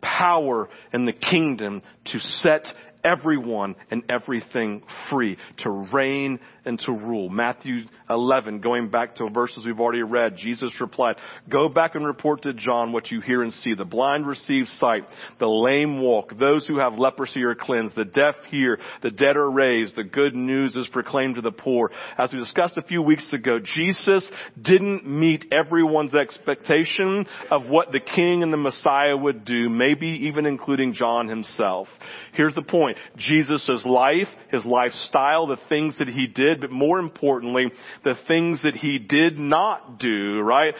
Power 0.00 0.68
in 0.92 1.06
the 1.06 1.12
kingdom 1.12 1.82
to 2.06 2.18
set 2.18 2.66
everyone 3.04 3.76
and 3.90 4.02
everything 4.08 4.82
free, 5.10 5.36
to 5.58 5.70
reign 5.92 6.40
and 6.64 6.78
to 6.80 6.92
rule. 6.92 7.28
Matthew 7.28 7.80
11, 8.08 8.60
going 8.60 8.88
back 8.90 9.16
to 9.16 9.28
verses 9.28 9.64
we've 9.64 9.80
already 9.80 10.02
read, 10.02 10.36
Jesus 10.36 10.72
replied, 10.80 11.16
go 11.48 11.68
back 11.68 11.94
and 11.94 12.06
report 12.06 12.42
to 12.42 12.54
John 12.54 12.92
what 12.92 13.10
you 13.10 13.20
hear 13.20 13.42
and 13.42 13.52
see. 13.52 13.74
The 13.74 13.84
blind 13.84 14.26
receive 14.26 14.66
sight, 14.66 15.04
the 15.38 15.48
lame 15.48 16.00
walk, 16.00 16.32
those 16.38 16.66
who 16.66 16.78
have 16.78 16.94
leprosy 16.94 17.42
are 17.42 17.54
cleansed, 17.54 17.94
the 17.96 18.04
deaf 18.04 18.34
hear, 18.48 18.78
the 19.02 19.10
dead 19.10 19.36
are 19.36 19.50
raised, 19.50 19.96
the 19.96 20.04
good 20.04 20.34
news 20.34 20.74
is 20.76 20.88
proclaimed 20.90 21.34
to 21.36 21.42
the 21.42 21.52
poor. 21.52 21.90
As 22.16 22.32
we 22.32 22.38
discussed 22.38 22.76
a 22.76 22.82
few 22.82 23.02
weeks 23.02 23.32
ago, 23.32 23.58
Jesus 23.58 24.28
didn't 24.60 25.06
meet 25.06 25.46
everyone's 25.52 26.14
expectation 26.14 27.26
of 27.50 27.68
what 27.68 27.92
the 27.92 28.00
king 28.00 28.42
and 28.42 28.52
the 28.52 28.56
Messiah 28.56 29.16
would 29.16 29.44
do, 29.44 29.68
maybe 29.68 30.06
even 30.26 30.46
including 30.46 30.94
John 30.94 31.28
himself. 31.28 31.88
Here's 32.32 32.54
the 32.54 32.62
point. 32.62 32.93
Jesus' 33.16 33.84
life, 33.84 34.28
his 34.50 34.64
lifestyle, 34.64 35.46
the 35.46 35.58
things 35.68 35.98
that 35.98 36.08
he 36.08 36.26
did, 36.26 36.60
but 36.60 36.70
more 36.70 36.98
importantly, 36.98 37.66
the 38.04 38.16
things 38.26 38.62
that 38.62 38.74
he 38.74 38.98
did 38.98 39.38
not 39.38 39.98
do, 39.98 40.40
right? 40.40 40.74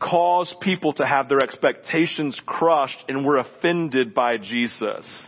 Cause 0.00 0.54
people 0.62 0.92
to 0.94 1.06
have 1.06 1.28
their 1.28 1.40
expectations 1.40 2.38
crushed 2.46 3.04
and 3.08 3.24
were 3.24 3.38
offended 3.38 4.14
by 4.14 4.36
Jesus. 4.36 5.26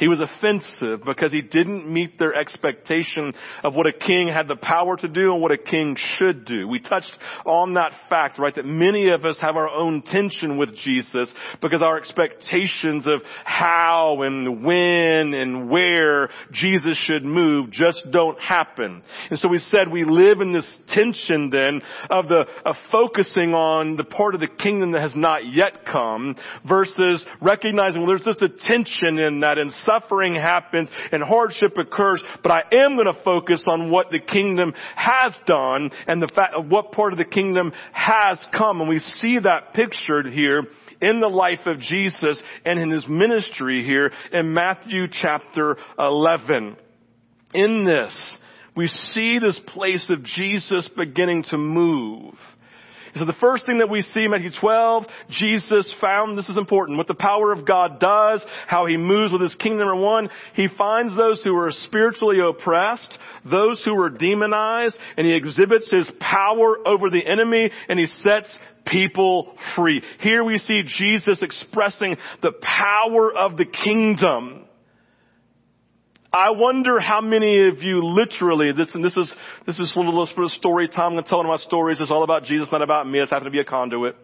He 0.00 0.08
was 0.08 0.18
offensive 0.18 1.04
because 1.04 1.30
he 1.30 1.42
didn't 1.42 1.86
meet 1.86 2.18
their 2.18 2.34
expectation 2.34 3.34
of 3.62 3.74
what 3.74 3.86
a 3.86 3.92
king 3.92 4.28
had 4.32 4.48
the 4.48 4.56
power 4.56 4.96
to 4.96 5.06
do 5.06 5.34
and 5.34 5.42
what 5.42 5.52
a 5.52 5.58
king 5.58 5.94
should 6.16 6.46
do. 6.46 6.66
We 6.66 6.80
touched 6.80 7.12
on 7.44 7.74
that 7.74 7.92
fact, 8.08 8.38
right, 8.38 8.54
that 8.56 8.64
many 8.64 9.10
of 9.10 9.26
us 9.26 9.36
have 9.42 9.56
our 9.56 9.68
own 9.68 10.00
tension 10.00 10.56
with 10.56 10.74
Jesus 10.74 11.30
because 11.60 11.82
our 11.82 11.98
expectations 11.98 13.06
of 13.06 13.20
how 13.44 14.22
and 14.22 14.64
when 14.64 15.34
and 15.34 15.68
where 15.68 16.30
Jesus 16.50 16.96
should 17.04 17.22
move 17.22 17.70
just 17.70 18.00
don't 18.10 18.40
happen. 18.40 19.02
And 19.28 19.38
so 19.38 19.48
we 19.48 19.58
said 19.58 19.92
we 19.92 20.04
live 20.04 20.40
in 20.40 20.54
this 20.54 20.78
tension 20.88 21.50
then 21.50 21.82
of 22.08 22.26
the, 22.26 22.44
of 22.64 22.74
focusing 22.90 23.52
on 23.52 23.98
the 23.98 24.04
part 24.04 24.34
of 24.34 24.40
the 24.40 24.48
kingdom 24.48 24.92
that 24.92 25.02
has 25.02 25.14
not 25.14 25.44
yet 25.44 25.84
come 25.84 26.36
versus 26.66 27.22
recognizing 27.42 28.00
well, 28.00 28.08
there's 28.08 28.24
just 28.24 28.40
a 28.40 28.48
tension 28.48 29.18
in 29.18 29.40
that 29.40 29.58
and 29.58 29.70
suffering 29.90 30.34
happens 30.34 30.88
and 31.12 31.22
hardship 31.22 31.76
occurs, 31.78 32.22
but 32.42 32.52
I 32.52 32.62
am 32.72 32.96
going 32.96 33.12
to 33.12 33.22
focus 33.24 33.64
on 33.66 33.90
what 33.90 34.10
the 34.10 34.20
kingdom 34.20 34.72
has 34.94 35.34
done 35.46 35.90
and 36.06 36.22
the 36.22 36.30
fact 36.34 36.54
of 36.54 36.66
what 36.68 36.92
part 36.92 37.12
of 37.12 37.18
the 37.18 37.24
kingdom 37.24 37.72
has 37.92 38.38
come. 38.56 38.80
And 38.80 38.88
we 38.88 38.98
see 38.98 39.38
that 39.38 39.74
pictured 39.74 40.26
here 40.26 40.62
in 41.00 41.20
the 41.20 41.28
life 41.28 41.66
of 41.66 41.78
Jesus 41.80 42.42
and 42.64 42.78
in 42.78 42.90
his 42.90 43.06
ministry 43.08 43.84
here 43.84 44.12
in 44.32 44.52
Matthew 44.52 45.06
chapter 45.10 45.76
11. 45.98 46.76
In 47.54 47.84
this, 47.84 48.38
we 48.76 48.86
see 48.86 49.38
this 49.38 49.60
place 49.66 50.10
of 50.10 50.22
Jesus 50.22 50.88
beginning 50.96 51.44
to 51.50 51.58
move. 51.58 52.34
So 53.16 53.24
the 53.24 53.32
first 53.40 53.66
thing 53.66 53.78
that 53.78 53.90
we 53.90 54.02
see 54.02 54.24
in 54.24 54.30
Matthew 54.30 54.50
12, 54.60 55.04
Jesus 55.30 55.92
found, 56.00 56.38
this 56.38 56.48
is 56.48 56.56
important, 56.56 56.96
what 56.96 57.08
the 57.08 57.14
power 57.14 57.52
of 57.52 57.66
God 57.66 57.98
does, 57.98 58.42
how 58.66 58.86
he 58.86 58.96
moves 58.96 59.32
with 59.32 59.42
his 59.42 59.54
kingdom. 59.56 59.80
Number 59.80 59.96
one, 59.96 60.30
he 60.54 60.68
finds 60.78 61.16
those 61.16 61.42
who 61.42 61.56
are 61.56 61.70
spiritually 61.72 62.38
oppressed, 62.40 63.18
those 63.44 63.82
who 63.84 64.00
are 64.00 64.10
demonized, 64.10 64.96
and 65.16 65.26
he 65.26 65.34
exhibits 65.34 65.90
his 65.90 66.10
power 66.20 66.86
over 66.86 67.10
the 67.10 67.26
enemy, 67.26 67.70
and 67.88 67.98
he 67.98 68.06
sets 68.06 68.56
people 68.86 69.54
free. 69.76 70.02
Here 70.20 70.44
we 70.44 70.58
see 70.58 70.82
Jesus 70.86 71.42
expressing 71.42 72.16
the 72.42 72.52
power 72.62 73.32
of 73.36 73.56
the 73.56 73.66
kingdom. 73.66 74.66
I 76.32 76.50
wonder 76.50 77.00
how 77.00 77.20
many 77.20 77.66
of 77.66 77.82
you 77.82 78.04
literally, 78.04 78.70
this, 78.70 78.94
and 78.94 79.04
this 79.04 79.16
is, 79.16 79.32
this 79.66 79.80
is 79.80 79.92
a 79.96 80.00
little 80.00 80.24
bit 80.24 80.44
of 80.44 80.50
story 80.52 80.86
time. 80.86 81.06
I'm 81.06 81.12
going 81.14 81.24
to 81.24 81.28
tell 81.28 81.38
one 81.38 81.46
of 81.46 81.50
my 81.50 81.56
stories. 81.66 82.00
It's 82.00 82.10
all 82.10 82.22
about 82.22 82.44
Jesus, 82.44 82.68
not 82.70 82.82
about 82.82 83.08
me. 83.08 83.18
I 83.18 83.22
just 83.22 83.32
happen 83.32 83.46
to 83.46 83.50
be 83.50 83.58
a 83.58 83.64
conduit. 83.64 84.14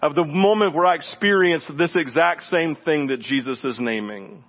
Of 0.00 0.14
the 0.14 0.24
moment 0.24 0.74
where 0.74 0.86
I 0.86 0.94
experienced 0.94 1.72
this 1.76 1.92
exact 1.96 2.42
same 2.44 2.76
thing 2.84 3.08
that 3.08 3.20
Jesus 3.20 3.64
is 3.64 3.78
naming. 3.80 4.44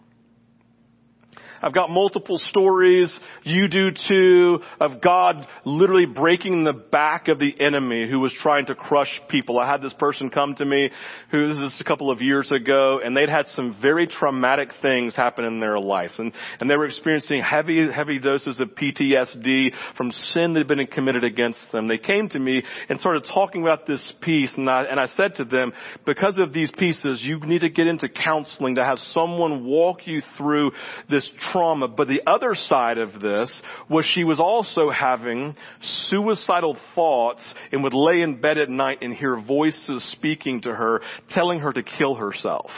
I've 1.61 1.73
got 1.73 1.89
multiple 1.89 2.37
stories. 2.37 3.17
You 3.43 3.67
do 3.67 3.89
too 3.91 4.59
of 4.79 5.01
God 5.01 5.47
literally 5.63 6.05
breaking 6.05 6.63
the 6.63 6.73
back 6.73 7.27
of 7.27 7.39
the 7.39 7.53
enemy 7.59 8.09
who 8.09 8.19
was 8.19 8.33
trying 8.41 8.65
to 8.67 8.75
crush 8.75 9.21
people. 9.29 9.59
I 9.59 9.69
had 9.69 9.81
this 9.81 9.93
person 9.93 10.29
come 10.29 10.55
to 10.55 10.65
me 10.65 10.89
who 11.31 11.47
this 11.47 11.57
is 11.57 11.77
a 11.79 11.83
couple 11.83 12.11
of 12.11 12.21
years 12.21 12.51
ago 12.51 12.99
and 13.03 13.15
they'd 13.15 13.29
had 13.29 13.47
some 13.47 13.77
very 13.81 14.07
traumatic 14.07 14.69
things 14.81 15.15
happen 15.15 15.45
in 15.45 15.59
their 15.59 15.79
life 15.79 16.11
and, 16.17 16.31
and 16.59 16.69
they 16.69 16.75
were 16.75 16.85
experiencing 16.85 17.41
heavy, 17.41 17.91
heavy 17.91 18.19
doses 18.19 18.59
of 18.59 18.69
PTSD 18.69 19.71
from 19.97 20.11
sin 20.11 20.53
that 20.53 20.59
had 20.59 20.67
been 20.67 20.85
committed 20.87 21.23
against 21.23 21.59
them. 21.71 21.87
They 21.87 21.97
came 21.97 22.29
to 22.29 22.39
me 22.39 22.63
and 22.89 22.99
started 22.99 23.25
talking 23.33 23.61
about 23.61 23.87
this 23.87 24.11
piece 24.21 24.53
and 24.57 24.69
I, 24.69 24.83
and 24.83 24.99
I 24.99 25.07
said 25.07 25.35
to 25.35 25.45
them, 25.45 25.73
because 26.05 26.37
of 26.39 26.53
these 26.53 26.71
pieces, 26.77 27.21
you 27.23 27.39
need 27.39 27.61
to 27.61 27.69
get 27.69 27.87
into 27.87 28.09
counseling 28.09 28.75
to 28.75 28.83
have 28.83 28.99
someone 29.11 29.65
walk 29.65 30.05
you 30.05 30.21
through 30.37 30.71
this 31.09 31.29
trauma. 31.51 31.87
But 31.87 32.07
the 32.07 32.21
other 32.27 32.53
side 32.53 32.97
of 32.97 33.19
this 33.19 33.61
was 33.89 34.05
she 34.05 34.23
was 34.23 34.39
also 34.39 34.89
having 34.89 35.55
suicidal 35.81 36.77
thoughts 36.93 37.53
and 37.71 37.83
would 37.83 37.93
lay 37.93 38.21
in 38.21 38.41
bed 38.41 38.57
at 38.57 38.69
night 38.69 38.99
and 39.01 39.13
hear 39.13 39.39
voices 39.39 40.11
speaking 40.11 40.61
to 40.61 40.73
her, 40.73 41.01
telling 41.31 41.59
her 41.59 41.73
to 41.73 41.83
kill 41.83 42.15
herself. 42.15 42.69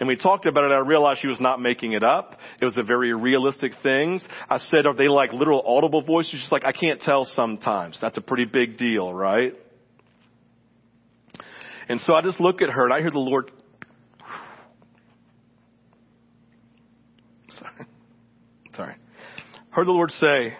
And 0.00 0.08
we 0.08 0.16
talked 0.16 0.46
about 0.46 0.64
it. 0.64 0.74
I 0.74 0.78
realized 0.78 1.20
she 1.20 1.28
was 1.28 1.40
not 1.40 1.60
making 1.60 1.92
it 1.92 2.02
up. 2.02 2.38
It 2.60 2.64
was 2.64 2.76
a 2.76 2.82
very 2.82 3.14
realistic 3.14 3.72
things. 3.82 4.26
I 4.48 4.58
said, 4.58 4.86
are 4.86 4.94
they 4.94 5.08
like 5.08 5.32
literal 5.32 5.62
audible 5.66 6.02
voices? 6.02 6.40
She's 6.42 6.52
like, 6.52 6.64
I 6.64 6.72
can't 6.72 7.00
tell 7.00 7.24
sometimes. 7.24 7.98
That's 8.00 8.16
a 8.16 8.20
pretty 8.20 8.44
big 8.44 8.76
deal, 8.76 9.12
right? 9.12 9.54
And 11.88 12.00
so 12.00 12.14
I 12.14 12.22
just 12.22 12.40
look 12.40 12.62
at 12.62 12.70
her 12.70 12.84
and 12.84 12.92
I 12.92 13.00
hear 13.00 13.10
the 13.10 13.18
Lord 13.18 13.50
Sorry. 17.58 17.86
Sorry. 18.76 18.94
Heard 19.70 19.86
the 19.86 19.92
Lord 19.92 20.10
say, 20.12 20.56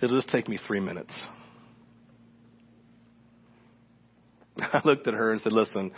it'll 0.00 0.16
just 0.16 0.28
take 0.30 0.48
me 0.48 0.58
three 0.66 0.80
minutes. 0.80 1.14
I 4.58 4.80
looked 4.84 5.06
at 5.06 5.14
her 5.14 5.32
and 5.32 5.40
said, 5.40 5.52
listen, 5.52 5.92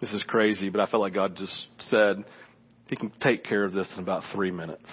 this 0.00 0.12
is 0.12 0.22
crazy, 0.22 0.70
but 0.70 0.80
I 0.80 0.86
felt 0.86 1.02
like 1.02 1.14
God 1.14 1.36
just 1.36 1.66
said, 1.78 2.24
He 2.88 2.96
can 2.96 3.12
take 3.20 3.44
care 3.44 3.64
of 3.64 3.72
this 3.72 3.88
in 3.96 4.02
about 4.02 4.22
three 4.32 4.50
minutes. 4.50 4.88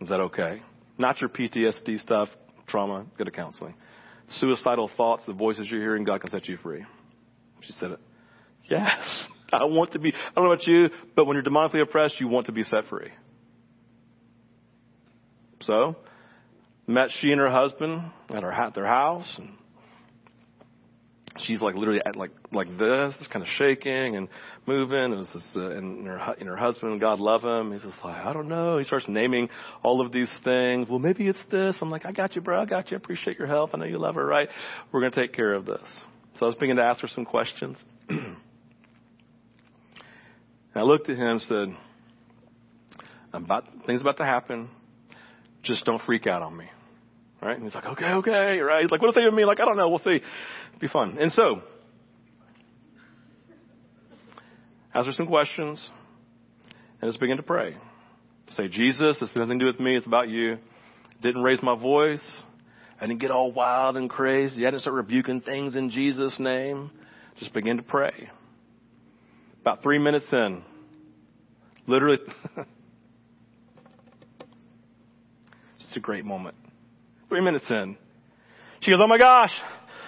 Is 0.00 0.08
that 0.08 0.20
okay? 0.20 0.62
Not 0.98 1.20
your 1.20 1.28
PTSD 1.28 2.00
stuff, 2.00 2.28
trauma, 2.66 3.06
go 3.18 3.24
to 3.24 3.30
counseling. 3.30 3.74
Suicidal 4.28 4.90
thoughts, 4.96 5.24
the 5.26 5.34
voices 5.34 5.68
you're 5.70 5.80
hearing, 5.80 6.04
God 6.04 6.22
can 6.22 6.30
set 6.30 6.48
you 6.48 6.56
free. 6.56 6.84
She 7.60 7.72
said 7.74 7.92
it. 7.92 8.00
Yes. 8.70 9.26
I 9.60 9.64
want 9.64 9.92
to 9.92 9.98
be, 9.98 10.12
I 10.12 10.34
don't 10.34 10.44
know 10.44 10.52
about 10.52 10.66
you, 10.66 10.88
but 11.14 11.26
when 11.26 11.34
you're 11.36 11.44
demonically 11.44 11.82
oppressed, 11.82 12.20
you 12.20 12.28
want 12.28 12.46
to 12.46 12.52
be 12.52 12.62
set 12.64 12.86
free. 12.86 13.10
So, 15.60 15.96
met 16.86 17.10
she 17.20 17.30
and 17.30 17.40
her 17.40 17.50
husband 17.50 18.02
at 18.30 18.42
her 18.42 18.50
at 18.50 18.74
their 18.74 18.86
house 18.86 19.36
and 19.38 19.50
she's 21.40 21.60
like 21.60 21.74
literally 21.74 22.00
at 22.04 22.16
like 22.16 22.30
like 22.52 22.68
this, 22.78 23.14
just 23.18 23.30
kind 23.30 23.42
of 23.42 23.48
shaking 23.56 24.16
and 24.16 24.28
moving. 24.66 24.98
And, 24.98 25.16
was 25.16 25.30
just, 25.32 25.56
uh, 25.56 25.70
and 25.70 26.06
her 26.06 26.34
and 26.38 26.48
her 26.48 26.56
husband, 26.56 27.00
God 27.00 27.20
love 27.20 27.42
him. 27.42 27.72
He's 27.72 27.82
just 27.82 27.98
like, 28.04 28.16
I 28.16 28.32
don't 28.32 28.48
know. 28.48 28.78
He 28.78 28.84
starts 28.84 29.06
naming 29.08 29.48
all 29.82 30.04
of 30.04 30.12
these 30.12 30.32
things. 30.44 30.88
Well, 30.88 30.98
maybe 30.98 31.28
it's 31.28 31.42
this. 31.50 31.78
I'm 31.80 31.90
like, 31.90 32.06
I 32.06 32.12
got 32.12 32.34
you, 32.34 32.42
bro. 32.42 32.60
I 32.60 32.64
got 32.64 32.90
you. 32.90 32.96
Appreciate 32.96 33.38
your 33.38 33.48
help. 33.48 33.70
I 33.74 33.78
know 33.78 33.84
you 33.84 33.98
love 33.98 34.14
her, 34.16 34.26
right? 34.26 34.48
We're 34.90 35.00
gonna 35.00 35.14
take 35.14 35.34
care 35.34 35.54
of 35.54 35.66
this. 35.66 36.04
So 36.38 36.46
I 36.46 36.48
was 36.48 36.54
beginning 36.56 36.76
to 36.76 36.84
ask 36.84 37.00
her 37.02 37.08
some 37.08 37.24
questions. 37.24 37.76
and 40.74 40.82
I 40.82 40.82
looked 40.82 41.08
at 41.08 41.16
him 41.16 41.26
and 41.26 41.40
said, 41.42 41.76
I'm 43.32 43.44
about 43.44 43.64
things 43.86 44.00
about 44.00 44.18
to 44.18 44.24
happen. 44.24 44.68
Just 45.62 45.84
don't 45.84 46.02
freak 46.02 46.26
out 46.26 46.42
on 46.42 46.56
me. 46.56 46.66
Right? 47.40 47.56
And 47.56 47.64
he's 47.64 47.74
like, 47.74 47.86
okay, 47.86 48.06
okay, 48.06 48.60
right? 48.60 48.82
He's 48.82 48.90
like, 48.90 49.00
what 49.00 49.08
if 49.08 49.14
they 49.14 49.24
of 49.24 49.34
me? 49.34 49.44
Like, 49.44 49.58
I 49.58 49.64
don't 49.64 49.76
know. 49.76 49.88
We'll 49.88 49.98
see 49.98 50.20
be 50.82 50.88
fun. 50.88 51.16
And 51.18 51.30
so, 51.32 51.62
ask 54.92 55.06
her 55.06 55.12
some 55.12 55.28
questions 55.28 55.90
and 57.00 57.08
just 57.08 57.20
begin 57.20 57.36
to 57.36 57.42
pray. 57.42 57.76
Say, 58.50 58.68
Jesus, 58.68 59.18
it's 59.22 59.34
nothing 59.36 59.60
to 59.60 59.64
do 59.64 59.70
with 59.70 59.80
me. 59.80 59.96
It's 59.96 60.06
about 60.06 60.28
you. 60.28 60.58
Didn't 61.22 61.42
raise 61.42 61.62
my 61.62 61.80
voice. 61.80 62.42
I 63.00 63.06
didn't 63.06 63.20
get 63.20 63.30
all 63.30 63.52
wild 63.52 63.96
and 63.96 64.10
crazy. 64.10 64.66
I 64.66 64.70
didn't 64.70 64.82
start 64.82 64.94
rebuking 64.94 65.40
things 65.40 65.76
in 65.76 65.90
Jesus' 65.90 66.36
name. 66.38 66.90
Just 67.38 67.54
begin 67.54 67.76
to 67.76 67.82
pray. 67.82 68.28
About 69.62 69.80
three 69.80 69.98
minutes 69.98 70.26
in, 70.32 70.60
literally, 71.86 72.18
it's 75.78 75.96
a 75.96 76.00
great 76.00 76.24
moment. 76.24 76.56
Three 77.28 77.40
minutes 77.40 77.66
in, 77.70 77.96
she 78.80 78.90
goes, 78.90 78.98
"Oh 79.00 79.06
my 79.06 79.18
gosh, 79.18 79.52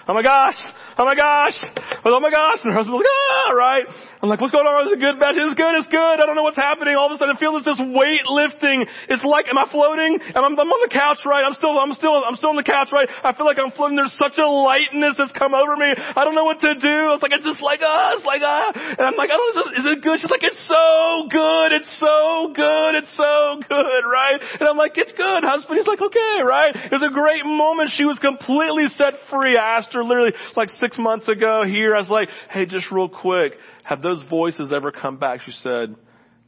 oh 0.07 0.13
my 0.13 0.21
gosh, 0.21 0.57
oh 0.97 1.05
my 1.05 1.15
gosh, 1.15 1.57
oh 2.05 2.19
my 2.19 2.31
gosh. 2.31 2.59
And 2.63 2.73
her 2.73 2.77
husband's 2.77 3.01
like, 3.01 3.09
ah, 3.09 3.51
right? 3.53 3.85
I'm 4.21 4.29
like, 4.29 4.41
what's 4.41 4.53
going 4.53 4.65
on? 4.65 4.89
Is 4.89 4.93
it 4.93 5.01
good, 5.01 5.17
Betsy? 5.21 5.41
It's 5.41 5.53
good, 5.53 5.73
it's 5.77 5.89
good. 5.89 6.17
I 6.17 6.25
don't 6.25 6.33
know 6.33 6.45
what's 6.45 6.57
happening. 6.57 6.97
All 6.97 7.09
of 7.09 7.13
a 7.13 7.17
sudden 7.17 7.33
I 7.33 7.39
feel 7.39 7.53
this, 7.57 7.65
this 7.65 7.77
weight 7.77 8.25
lifting. 8.25 8.85
It's 9.09 9.21
like, 9.25 9.49
am 9.49 9.57
I 9.57 9.69
floating? 9.69 10.17
I'm, 10.33 10.57
I'm 10.57 10.69
on 10.69 10.81
the 10.81 10.93
couch, 10.93 11.25
right? 11.25 11.45
I'm 11.45 11.53
still, 11.53 11.77
I'm 11.77 11.93
still, 11.93 12.25
I'm 12.25 12.37
still 12.37 12.53
on 12.53 12.59
the 12.59 12.65
couch, 12.65 12.89
right? 12.93 13.09
I 13.09 13.33
feel 13.33 13.45
like 13.45 13.57
I'm 13.57 13.73
floating. 13.73 13.97
There's 13.97 14.17
such 14.17 14.37
a 14.37 14.45
lightness 14.45 15.17
that's 15.17 15.33
come 15.33 15.53
over 15.53 15.77
me. 15.77 15.93
I 15.93 16.21
don't 16.25 16.33
know 16.33 16.45
what 16.45 16.61
to 16.61 16.73
do. 16.73 16.97
It's 17.13 17.21
like, 17.21 17.33
it's 17.33 17.45
just 17.45 17.61
like, 17.61 17.81
ah, 17.81 18.17
it's 18.17 18.25
like, 18.25 18.41
ah. 18.45 18.73
And 18.73 19.05
I'm 19.05 19.17
like, 19.17 19.29
I 19.29 19.37
don't 19.37 19.53
know, 19.57 19.67
is 19.77 19.85
it 19.93 20.01
good? 20.01 20.21
She's 20.21 20.33
like, 20.33 20.45
it's 20.45 20.61
so 20.69 21.29
good. 21.29 21.69
It's 21.73 21.91
so 21.97 22.53
good. 22.53 22.91
It's 23.01 23.13
so 23.17 23.61
good, 23.61 24.01
right? 24.05 24.37
And 24.41 24.65
I'm 24.69 24.77
like, 24.77 24.97
it's 24.97 25.13
good, 25.13 25.41
husband. 25.45 25.77
He's 25.77 25.89
like, 25.89 26.01
okay, 26.01 26.35
right? 26.41 26.73
It 26.73 26.93
was 26.93 27.05
a 27.05 27.13
great 27.13 27.45
moment. 27.45 27.93
She 27.93 28.05
was 28.05 28.17
completely 28.17 28.89
set 28.93 29.21
free. 29.29 29.57
I 29.57 29.77
asked 29.77 29.94
her 29.95 30.03
literally 30.03 30.33
like 30.55 30.69
six 30.79 30.97
months 30.97 31.27
ago 31.27 31.63
here. 31.65 31.95
I 31.95 31.99
was 31.99 32.09
like, 32.09 32.29
hey, 32.49 32.65
just 32.65 32.91
real 32.91 33.09
quick. 33.09 33.53
Have 33.83 34.01
those 34.01 34.23
voices 34.29 34.71
ever 34.71 34.91
come 34.91 35.17
back? 35.17 35.41
She 35.41 35.51
said, 35.51 35.95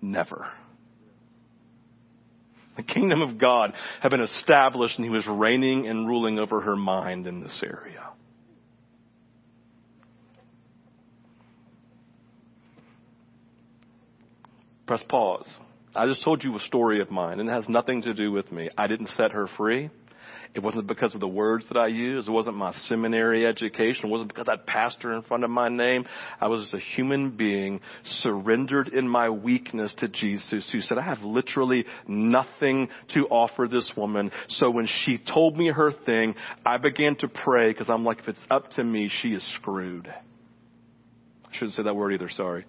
never. 0.01 0.47
The 2.77 2.83
kingdom 2.83 3.21
of 3.23 3.39
God 3.39 3.73
had 4.01 4.09
been 4.09 4.21
established 4.21 4.97
and 4.97 5.05
he 5.05 5.11
was 5.11 5.25
reigning 5.27 5.87
and 5.87 6.07
ruling 6.07 6.37
over 6.37 6.61
her 6.61 6.75
mind 6.75 7.25
in 7.25 7.41
this 7.41 7.61
area. 7.63 8.03
Press 14.85 15.03
pause. 15.09 15.53
I 15.95 16.05
just 16.05 16.23
told 16.23 16.43
you 16.43 16.55
a 16.55 16.59
story 16.59 17.01
of 17.01 17.09
mine 17.09 17.39
and 17.39 17.49
it 17.49 17.51
has 17.51 17.67
nothing 17.67 18.03
to 18.03 18.13
do 18.13 18.31
with 18.31 18.51
me. 18.51 18.69
I 18.77 18.85
didn't 18.87 19.09
set 19.09 19.31
her 19.31 19.47
free. 19.57 19.89
It 20.53 20.61
wasn't 20.61 20.87
because 20.87 21.13
of 21.13 21.21
the 21.21 21.27
words 21.27 21.65
that 21.67 21.77
I 21.77 21.87
used. 21.87 22.27
It 22.27 22.31
wasn't 22.31 22.57
my 22.57 22.71
seminary 22.87 23.45
education. 23.45 24.05
It 24.05 24.09
wasn't 24.09 24.33
because 24.33 24.47
I 24.49 24.55
pastor 24.55 25.13
in 25.13 25.21
front 25.23 25.43
of 25.43 25.49
my 25.49 25.69
name. 25.69 26.05
I 26.41 26.47
was 26.47 26.61
just 26.61 26.73
a 26.73 26.79
human 26.79 27.31
being 27.31 27.81
surrendered 28.03 28.87
in 28.89 29.07
my 29.07 29.29
weakness 29.29 29.93
to 29.99 30.07
Jesus 30.07 30.69
who 30.71 30.81
said, 30.81 30.97
I 30.97 31.03
have 31.03 31.21
literally 31.21 31.85
nothing 32.07 32.89
to 33.13 33.27
offer 33.27 33.67
this 33.69 33.91
woman. 33.95 34.31
So 34.49 34.71
when 34.71 34.87
she 35.03 35.19
told 35.33 35.57
me 35.57 35.67
her 35.69 35.91
thing, 35.91 36.35
I 36.65 36.77
began 36.77 37.15
to 37.17 37.27
pray 37.27 37.71
because 37.71 37.89
I'm 37.89 38.03
like, 38.03 38.19
if 38.19 38.27
it's 38.27 38.45
up 38.49 38.71
to 38.71 38.83
me, 38.83 39.09
she 39.21 39.29
is 39.29 39.55
screwed. 39.55 40.07
I 40.07 41.49
shouldn't 41.53 41.73
say 41.73 41.83
that 41.83 41.95
word 41.95 42.13
either, 42.13 42.29
sorry. 42.29 42.65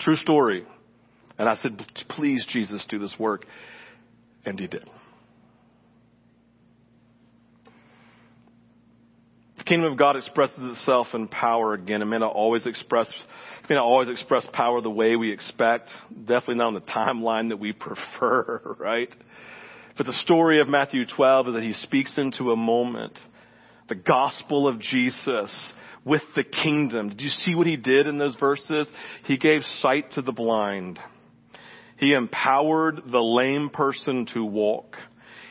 True 0.00 0.16
story. 0.16 0.66
And 1.38 1.48
I 1.48 1.54
said, 1.56 1.80
please, 2.08 2.44
Jesus, 2.48 2.84
do 2.88 2.98
this 2.98 3.14
work. 3.18 3.46
And 4.44 4.58
he 4.58 4.66
did. 4.66 4.88
The 9.62 9.64
kingdom 9.64 9.92
of 9.92 9.98
God 9.98 10.16
expresses 10.16 10.58
itself 10.58 11.06
in 11.14 11.28
power 11.28 11.74
again. 11.74 12.02
It 12.02 12.06
may 12.06 12.18
not 12.18 12.32
always 12.32 12.66
express, 12.66 13.08
it 13.08 13.70
may 13.70 13.76
not 13.76 13.84
always 13.84 14.08
express 14.08 14.44
power 14.52 14.80
the 14.80 14.90
way 14.90 15.14
we 15.14 15.30
expect. 15.30 15.88
Definitely 16.10 16.56
not 16.56 16.66
on 16.68 16.74
the 16.74 16.80
timeline 16.80 17.50
that 17.50 17.58
we 17.58 17.72
prefer, 17.72 18.74
right? 18.80 19.08
But 19.96 20.06
the 20.06 20.12
story 20.14 20.60
of 20.60 20.68
Matthew 20.68 21.04
12 21.06 21.48
is 21.48 21.54
that 21.54 21.62
he 21.62 21.74
speaks 21.74 22.18
into 22.18 22.50
a 22.50 22.56
moment. 22.56 23.16
The 23.88 23.94
gospel 23.94 24.66
of 24.66 24.80
Jesus 24.80 25.72
with 26.04 26.22
the 26.34 26.44
kingdom. 26.44 27.10
Did 27.10 27.20
you 27.20 27.28
see 27.28 27.54
what 27.54 27.68
he 27.68 27.76
did 27.76 28.08
in 28.08 28.18
those 28.18 28.34
verses? 28.34 28.88
He 29.26 29.36
gave 29.36 29.62
sight 29.78 30.12
to 30.14 30.22
the 30.22 30.32
blind. 30.32 30.98
He 32.02 32.14
empowered 32.14 33.00
the 33.12 33.20
lame 33.20 33.70
person 33.70 34.26
to 34.34 34.44
walk. 34.44 34.96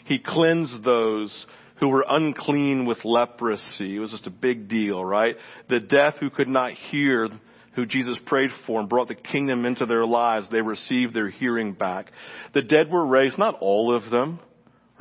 He 0.03 0.19
cleansed 0.19 0.83
those 0.83 1.45
who 1.79 1.87
were 1.87 2.03
unclean 2.05 2.85
with 2.85 3.05
leprosy. 3.05 3.95
It 3.95 3.99
was 3.99 4.11
just 4.11 4.27
a 4.27 4.31
big 4.31 4.67
deal, 4.67 5.01
right? 5.01 5.37
The 5.69 5.79
deaf 5.79 6.15
who 6.19 6.29
could 6.29 6.49
not 6.49 6.73
hear, 6.73 7.29
who 7.75 7.85
Jesus 7.85 8.17
prayed 8.25 8.49
for 8.67 8.81
and 8.81 8.89
brought 8.89 9.07
the 9.07 9.15
kingdom 9.15 9.63
into 9.63 9.85
their 9.85 10.05
lives, 10.05 10.49
they 10.51 10.59
received 10.59 11.13
their 11.13 11.29
hearing 11.29 11.71
back. 11.71 12.11
The 12.53 12.63
dead 12.63 12.91
were 12.91 13.05
raised, 13.05 13.37
not 13.37 13.55
all 13.61 13.95
of 13.95 14.11
them, 14.11 14.41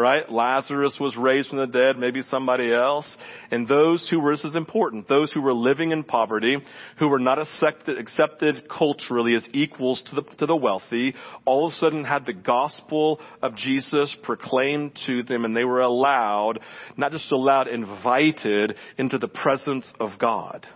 right? 0.01 0.31
Lazarus 0.31 0.97
was 0.99 1.17
raised 1.17 1.51
from 1.51 1.59
the 1.59 1.67
dead, 1.67 1.99
maybe 1.99 2.23
somebody 2.23 2.73
else. 2.73 3.17
And 3.51 3.69
those 3.69 4.09
who 4.09 4.19
were, 4.19 4.35
this 4.35 4.45
is 4.45 4.55
important, 4.55 5.09
those 5.09 5.31
who 5.31 5.43
were 5.43 5.53
living 5.53 5.93
in 5.93 6.03
poverty, 6.03 6.57
who 6.99 7.09
were 7.09 7.19
not 7.19 7.39
accepted, 7.39 7.99
accepted 7.99 8.69
culturally 8.69 9.35
as 9.35 9.47
equals 9.53 10.03
to 10.07 10.17
the, 10.17 10.23
to 10.39 10.47
the 10.47 10.57
wealthy, 10.57 11.15
all 11.45 11.67
of 11.67 11.73
a 11.73 11.77
sudden 11.77 12.05
had 12.05 12.25
the 12.25 12.33
gospel 12.33 13.21
of 13.43 13.55
Jesus 13.55 14.17
proclaimed 14.23 14.99
to 15.07 15.23
them 15.23 15.45
and 15.45 15.55
they 15.55 15.65
were 15.65 15.83
allowed, 15.83 16.61
not 16.97 17.13
just 17.13 17.31
allowed, 17.31 17.69
invited 17.69 18.75
into 18.97 19.19
the 19.19 19.29
presence 19.29 19.87
of 20.01 20.19
God. 20.19 20.67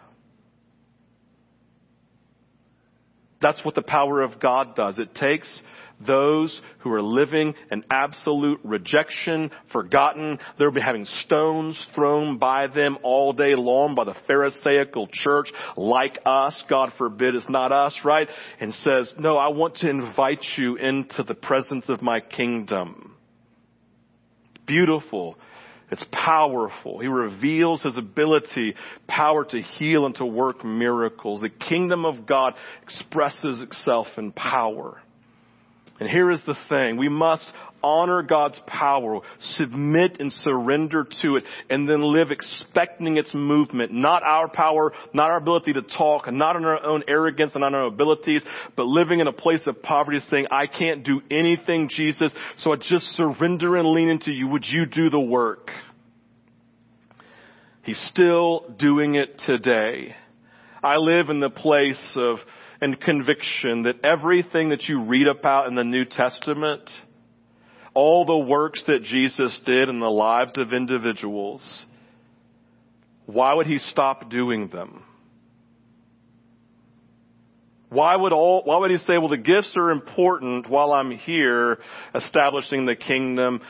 That's 3.44 3.62
what 3.62 3.74
the 3.74 3.82
power 3.82 4.22
of 4.22 4.40
God 4.40 4.74
does. 4.74 4.96
It 4.96 5.14
takes 5.14 5.60
those 6.06 6.60
who 6.80 6.92
are 6.92 7.02
living 7.02 7.54
in 7.70 7.84
absolute 7.90 8.60
rejection, 8.64 9.50
forgotten. 9.72 10.38
They'll 10.58 10.70
be 10.70 10.80
having 10.80 11.04
stones 11.24 11.86
thrown 11.94 12.38
by 12.38 12.66
them 12.66 12.98
all 13.02 13.32
day 13.32 13.54
long 13.54 13.94
by 13.94 14.04
the 14.04 14.16
Pharisaical 14.26 15.08
church, 15.12 15.52
like 15.76 16.18
us. 16.26 16.62
God 16.68 16.92
forbid 16.98 17.34
it's 17.34 17.48
not 17.48 17.72
us, 17.72 17.98
right? 18.04 18.28
And 18.60 18.74
says, 18.74 19.12
no, 19.18 19.36
I 19.36 19.48
want 19.48 19.76
to 19.76 19.88
invite 19.88 20.44
you 20.56 20.76
into 20.76 21.22
the 21.22 21.34
presence 21.34 21.88
of 21.88 22.02
my 22.02 22.20
kingdom. 22.20 23.16
Beautiful. 24.66 25.36
It's 25.90 26.04
powerful. 26.10 26.98
He 26.98 27.06
reveals 27.06 27.82
his 27.82 27.96
ability, 27.96 28.74
power 29.06 29.44
to 29.44 29.60
heal 29.60 30.06
and 30.06 30.14
to 30.16 30.26
work 30.26 30.64
miracles. 30.64 31.40
The 31.40 31.50
kingdom 31.50 32.04
of 32.04 32.26
God 32.26 32.54
expresses 32.82 33.60
itself 33.60 34.06
in 34.16 34.32
power. 34.32 35.00
And 36.00 36.08
here 36.08 36.30
is 36.30 36.42
the 36.44 36.56
thing. 36.68 36.96
We 36.96 37.08
must 37.08 37.46
honor 37.84 38.22
God's 38.22 38.58
power, 38.66 39.20
submit 39.40 40.18
and 40.18 40.32
surrender 40.32 41.06
to 41.22 41.36
it, 41.36 41.44
and 41.68 41.86
then 41.86 42.00
live 42.00 42.30
expecting 42.30 43.18
its 43.18 43.32
movement. 43.34 43.92
Not 43.92 44.22
our 44.22 44.48
power, 44.48 44.92
not 45.12 45.30
our 45.30 45.36
ability 45.36 45.74
to 45.74 45.82
talk, 45.82 46.32
not 46.32 46.56
on 46.56 46.64
our 46.64 46.82
own 46.82 47.04
arrogance 47.06 47.52
and 47.54 47.62
on 47.62 47.74
our 47.74 47.84
abilities, 47.84 48.42
but 48.74 48.86
living 48.86 49.20
in 49.20 49.26
a 49.26 49.32
place 49.32 49.66
of 49.66 49.82
poverty 49.82 50.18
saying, 50.30 50.46
I 50.50 50.66
can't 50.66 51.04
do 51.04 51.20
anything, 51.30 51.90
Jesus, 51.90 52.32
so 52.56 52.72
I 52.72 52.76
just 52.76 53.04
surrender 53.16 53.76
and 53.76 53.88
lean 53.88 54.08
into 54.08 54.32
you. 54.32 54.48
Would 54.48 54.64
you 54.66 54.86
do 54.86 55.10
the 55.10 55.20
work? 55.20 55.70
He's 57.82 58.00
still 58.10 58.74
doing 58.78 59.14
it 59.14 59.38
today. 59.44 60.16
I 60.82 60.96
live 60.96 61.28
in 61.28 61.40
the 61.40 61.50
place 61.50 62.16
of 62.16 62.38
and 62.80 63.00
conviction 63.00 63.84
that 63.84 64.04
everything 64.04 64.70
that 64.70 64.84
you 64.84 65.02
read 65.02 65.26
about 65.26 65.68
in 65.68 65.74
the 65.74 65.84
New 65.84 66.04
Testament, 66.04 66.82
all 67.94 68.24
the 68.24 68.38
works 68.38 68.84
that 68.86 69.02
Jesus 69.02 69.60
did 69.64 69.88
in 69.88 70.00
the 70.00 70.10
lives 70.10 70.54
of 70.56 70.72
individuals, 70.72 71.84
why 73.26 73.54
would 73.54 73.66
he 73.66 73.78
stop 73.78 74.30
doing 74.30 74.68
them? 74.68 75.02
Why 77.88 78.16
would 78.16 78.32
all, 78.32 78.62
why 78.64 78.78
would 78.78 78.90
he 78.90 78.98
say, 78.98 79.18
well, 79.18 79.28
the 79.28 79.36
gifts 79.36 79.74
are 79.76 79.90
important 79.90 80.68
while 80.68 80.92
I'm 80.92 81.12
here 81.12 81.78
establishing 82.14 82.86
the 82.86 82.96
kingdom? 82.96 83.60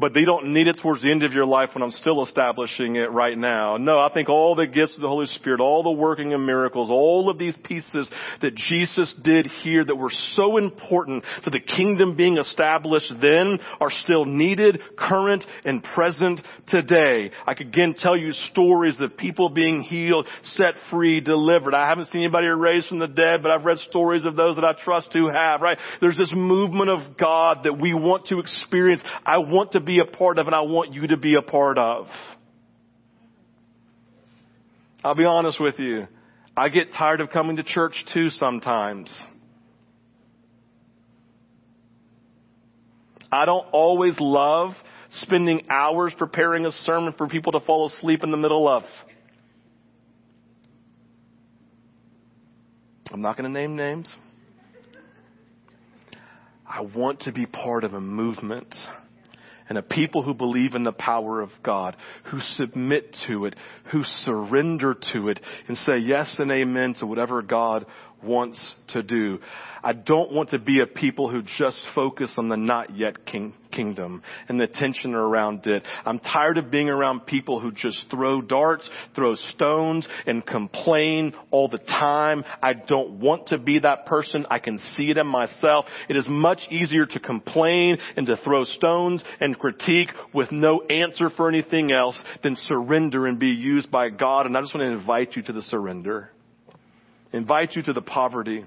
But 0.00 0.14
they 0.14 0.24
don't 0.24 0.52
need 0.52 0.66
it 0.66 0.78
towards 0.82 1.02
the 1.02 1.10
end 1.10 1.22
of 1.22 1.32
your 1.32 1.44
life 1.44 1.70
when 1.74 1.82
I'm 1.82 1.90
still 1.90 2.24
establishing 2.24 2.96
it 2.96 3.10
right 3.12 3.36
now. 3.36 3.76
No, 3.76 3.98
I 3.98 4.10
think 4.12 4.28
all 4.28 4.54
the 4.54 4.66
gifts 4.66 4.94
of 4.94 5.02
the 5.02 5.08
Holy 5.08 5.26
Spirit, 5.26 5.60
all 5.60 5.82
the 5.82 5.90
working 5.90 6.32
of 6.32 6.40
miracles, 6.40 6.88
all 6.90 7.28
of 7.28 7.38
these 7.38 7.56
pieces 7.64 8.08
that 8.40 8.54
Jesus 8.54 9.14
did 9.22 9.46
here 9.62 9.84
that 9.84 9.94
were 9.94 10.10
so 10.32 10.56
important 10.56 11.24
to 11.44 11.50
the 11.50 11.60
kingdom 11.60 12.16
being 12.16 12.38
established 12.38 13.12
then 13.20 13.58
are 13.80 13.90
still 13.90 14.24
needed, 14.24 14.80
current, 14.96 15.44
and 15.64 15.82
present 15.82 16.40
today. 16.66 17.30
I 17.46 17.54
could 17.54 17.68
again 17.68 17.94
tell 17.96 18.16
you 18.16 18.32
stories 18.32 19.00
of 19.00 19.16
people 19.16 19.50
being 19.50 19.82
healed, 19.82 20.26
set 20.42 20.74
free, 20.90 21.20
delivered. 21.20 21.74
I 21.74 21.88
haven't 21.88 22.06
seen 22.06 22.22
anybody 22.22 22.46
raised 22.46 22.88
from 22.88 22.98
the 22.98 23.06
dead, 23.06 23.42
but 23.42 23.50
I've 23.50 23.64
read 23.64 23.78
stories 23.78 24.24
of 24.24 24.36
those 24.36 24.56
that 24.56 24.64
I 24.64 24.72
trust 24.82 25.10
who 25.12 25.28
have, 25.28 25.60
right? 25.60 25.78
There's 26.00 26.16
this 26.16 26.32
movement 26.34 26.90
of 26.90 27.16
God 27.18 27.60
that 27.64 27.78
we 27.78 27.92
want 27.92 28.26
to 28.26 28.38
experience. 28.38 29.02
I 29.26 29.38
want 29.38 29.72
to 29.72 29.80
be 29.80 29.89
be 29.90 29.98
a 29.98 30.04
part 30.04 30.38
of 30.38 30.46
and 30.46 30.54
I 30.54 30.60
want 30.60 30.92
you 30.92 31.08
to 31.08 31.16
be 31.16 31.34
a 31.34 31.42
part 31.42 31.76
of. 31.76 32.06
I'll 35.02 35.16
be 35.16 35.24
honest 35.24 35.60
with 35.60 35.80
you. 35.80 36.06
I 36.56 36.68
get 36.68 36.92
tired 36.96 37.20
of 37.20 37.30
coming 37.30 37.56
to 37.56 37.64
church 37.64 38.04
too 38.14 38.30
sometimes. 38.30 39.12
I 43.32 43.46
don't 43.46 43.66
always 43.72 44.14
love 44.20 44.72
spending 45.10 45.62
hours 45.68 46.12
preparing 46.16 46.66
a 46.66 46.72
sermon 46.72 47.14
for 47.18 47.26
people 47.26 47.52
to 47.52 47.60
fall 47.60 47.86
asleep 47.88 48.22
in 48.22 48.30
the 48.30 48.36
middle 48.36 48.68
of. 48.68 48.84
I'm 53.12 53.22
not 53.22 53.36
going 53.36 53.52
to 53.52 53.58
name 53.60 53.74
names. 53.74 54.08
I 56.64 56.82
want 56.82 57.22
to 57.22 57.32
be 57.32 57.46
part 57.46 57.82
of 57.82 57.94
a 57.94 58.00
movement 58.00 58.72
and 59.70 59.78
a 59.78 59.82
people 59.82 60.24
who 60.24 60.34
believe 60.34 60.74
in 60.74 60.82
the 60.82 60.92
power 60.92 61.40
of 61.40 61.48
God, 61.62 61.96
who 62.30 62.40
submit 62.40 63.16
to 63.28 63.46
it, 63.46 63.54
who 63.92 64.02
surrender 64.02 64.94
to 65.12 65.28
it, 65.28 65.38
and 65.68 65.76
say 65.76 65.98
yes 65.98 66.36
and 66.40 66.50
amen 66.50 66.94
to 66.98 67.06
whatever 67.06 67.40
God 67.40 67.86
wants 68.22 68.74
to 68.88 69.02
do. 69.02 69.38
I 69.82 69.92
don't 69.92 70.32
want 70.32 70.50
to 70.50 70.58
be 70.58 70.80
a 70.80 70.86
people 70.86 71.30
who 71.30 71.42
just 71.42 71.80
focus 71.94 72.34
on 72.36 72.48
the 72.48 72.56
not 72.56 72.96
yet 72.96 73.24
king, 73.24 73.54
kingdom 73.70 74.22
and 74.48 74.60
the 74.60 74.66
tension 74.66 75.14
around 75.14 75.66
it. 75.66 75.86
I'm 76.04 76.18
tired 76.18 76.58
of 76.58 76.70
being 76.70 76.88
around 76.88 77.26
people 77.26 77.60
who 77.60 77.72
just 77.72 78.04
throw 78.10 78.42
darts, 78.42 78.88
throw 79.14 79.34
stones, 79.34 80.06
and 80.26 80.44
complain 80.44 81.34
all 81.50 81.68
the 81.68 81.78
time. 81.78 82.44
I 82.62 82.74
don't 82.74 83.20
want 83.20 83.48
to 83.48 83.58
be 83.58 83.78
that 83.80 84.06
person. 84.06 84.46
I 84.50 84.58
can 84.58 84.78
see 84.96 85.10
it 85.10 85.18
in 85.18 85.26
myself. 85.26 85.86
It 86.08 86.16
is 86.16 86.26
much 86.28 86.60
easier 86.70 87.06
to 87.06 87.20
complain 87.20 87.98
and 88.16 88.26
to 88.26 88.36
throw 88.36 88.64
stones 88.64 89.22
and 89.40 89.58
critique 89.58 90.10
with 90.34 90.52
no 90.52 90.82
answer 90.82 91.30
for 91.30 91.48
anything 91.48 91.92
else 91.92 92.20
than 92.42 92.56
surrender 92.56 93.26
and 93.26 93.38
be 93.38 93.50
used 93.50 93.90
by 93.90 94.10
God. 94.10 94.46
And 94.46 94.56
I 94.56 94.60
just 94.60 94.74
want 94.74 94.86
to 94.86 94.98
invite 94.98 95.36
you 95.36 95.42
to 95.42 95.52
the 95.52 95.62
surrender 95.62 96.30
invite 97.32 97.76
you 97.76 97.82
to 97.82 97.92
the 97.92 98.02
poverty. 98.02 98.64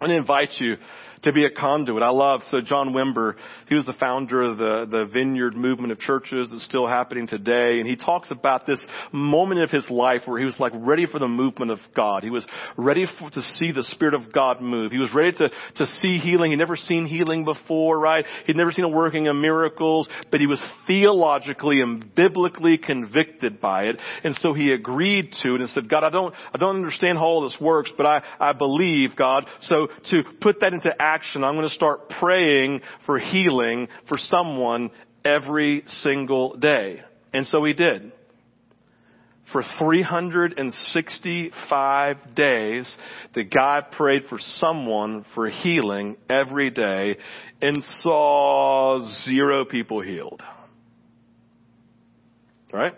and 0.00 0.12
invite 0.12 0.50
you 0.60 0.76
to 1.22 1.32
be 1.32 1.44
a 1.44 1.50
conduit. 1.50 2.02
I 2.02 2.10
love, 2.10 2.42
so 2.50 2.60
John 2.60 2.90
Wimber, 2.90 3.34
he 3.68 3.74
was 3.74 3.86
the 3.86 3.92
founder 3.92 4.42
of 4.42 4.58
the, 4.58 4.86
the 4.90 5.06
Vineyard 5.06 5.56
movement 5.56 5.92
of 5.92 5.98
churches 5.98 6.48
that's 6.50 6.64
still 6.64 6.86
happening 6.86 7.26
today. 7.26 7.78
And 7.78 7.86
he 7.86 7.96
talks 7.96 8.30
about 8.30 8.66
this 8.66 8.84
moment 9.12 9.62
of 9.62 9.70
his 9.70 9.88
life 9.90 10.22
where 10.24 10.38
he 10.38 10.44
was 10.44 10.56
like 10.58 10.72
ready 10.74 11.06
for 11.06 11.18
the 11.18 11.28
movement 11.28 11.70
of 11.70 11.78
God. 11.94 12.22
He 12.22 12.30
was 12.30 12.46
ready 12.76 13.06
for, 13.18 13.30
to 13.30 13.42
see 13.42 13.72
the 13.72 13.82
Spirit 13.82 14.14
of 14.14 14.32
God 14.32 14.60
move. 14.60 14.92
He 14.92 14.98
was 14.98 15.12
ready 15.14 15.32
to, 15.38 15.50
to 15.76 15.86
see 15.86 16.18
healing. 16.18 16.50
He'd 16.50 16.58
never 16.58 16.76
seen 16.76 17.06
healing 17.06 17.44
before, 17.44 17.98
right? 17.98 18.24
He'd 18.46 18.56
never 18.56 18.72
seen 18.72 18.84
a 18.84 18.88
working 18.88 19.28
of 19.28 19.36
miracles, 19.36 20.08
but 20.30 20.40
he 20.40 20.46
was 20.46 20.62
theologically 20.86 21.80
and 21.80 22.14
biblically 22.14 22.78
convicted 22.78 23.60
by 23.60 23.84
it. 23.84 23.96
And 24.24 24.34
so 24.36 24.54
he 24.54 24.72
agreed 24.72 25.32
to 25.42 25.54
it 25.54 25.60
and 25.60 25.68
said, 25.70 25.88
God, 25.88 26.04
I 26.04 26.10
don't, 26.10 26.34
I 26.52 26.58
don't 26.58 26.76
understand 26.76 27.18
how 27.18 27.24
all 27.24 27.42
this 27.42 27.56
works, 27.60 27.90
but 27.96 28.06
I, 28.06 28.22
I 28.38 28.52
believe, 28.52 29.16
God. 29.16 29.48
So 29.62 29.88
to 30.10 30.22
put 30.40 30.60
that 30.60 30.72
into 30.72 30.90
action. 31.06 31.44
I'm 31.44 31.54
going 31.54 31.68
to 31.68 31.74
start 31.74 32.08
praying 32.08 32.80
for 33.06 33.18
healing 33.18 33.88
for 34.08 34.18
someone 34.18 34.90
every 35.24 35.84
single 36.02 36.56
day. 36.56 37.02
And 37.32 37.46
so 37.46 37.64
he 37.64 37.72
did. 37.72 38.12
For 39.52 39.62
365 39.78 42.34
days, 42.34 42.96
the 43.34 43.44
guy 43.44 43.80
prayed 43.92 44.24
for 44.28 44.40
someone 44.40 45.24
for 45.34 45.48
healing 45.48 46.16
every 46.28 46.70
day 46.70 47.18
and 47.62 47.80
saw 48.00 48.98
zero 49.24 49.64
people 49.64 50.02
healed. 50.02 50.42
Right? 52.72 52.94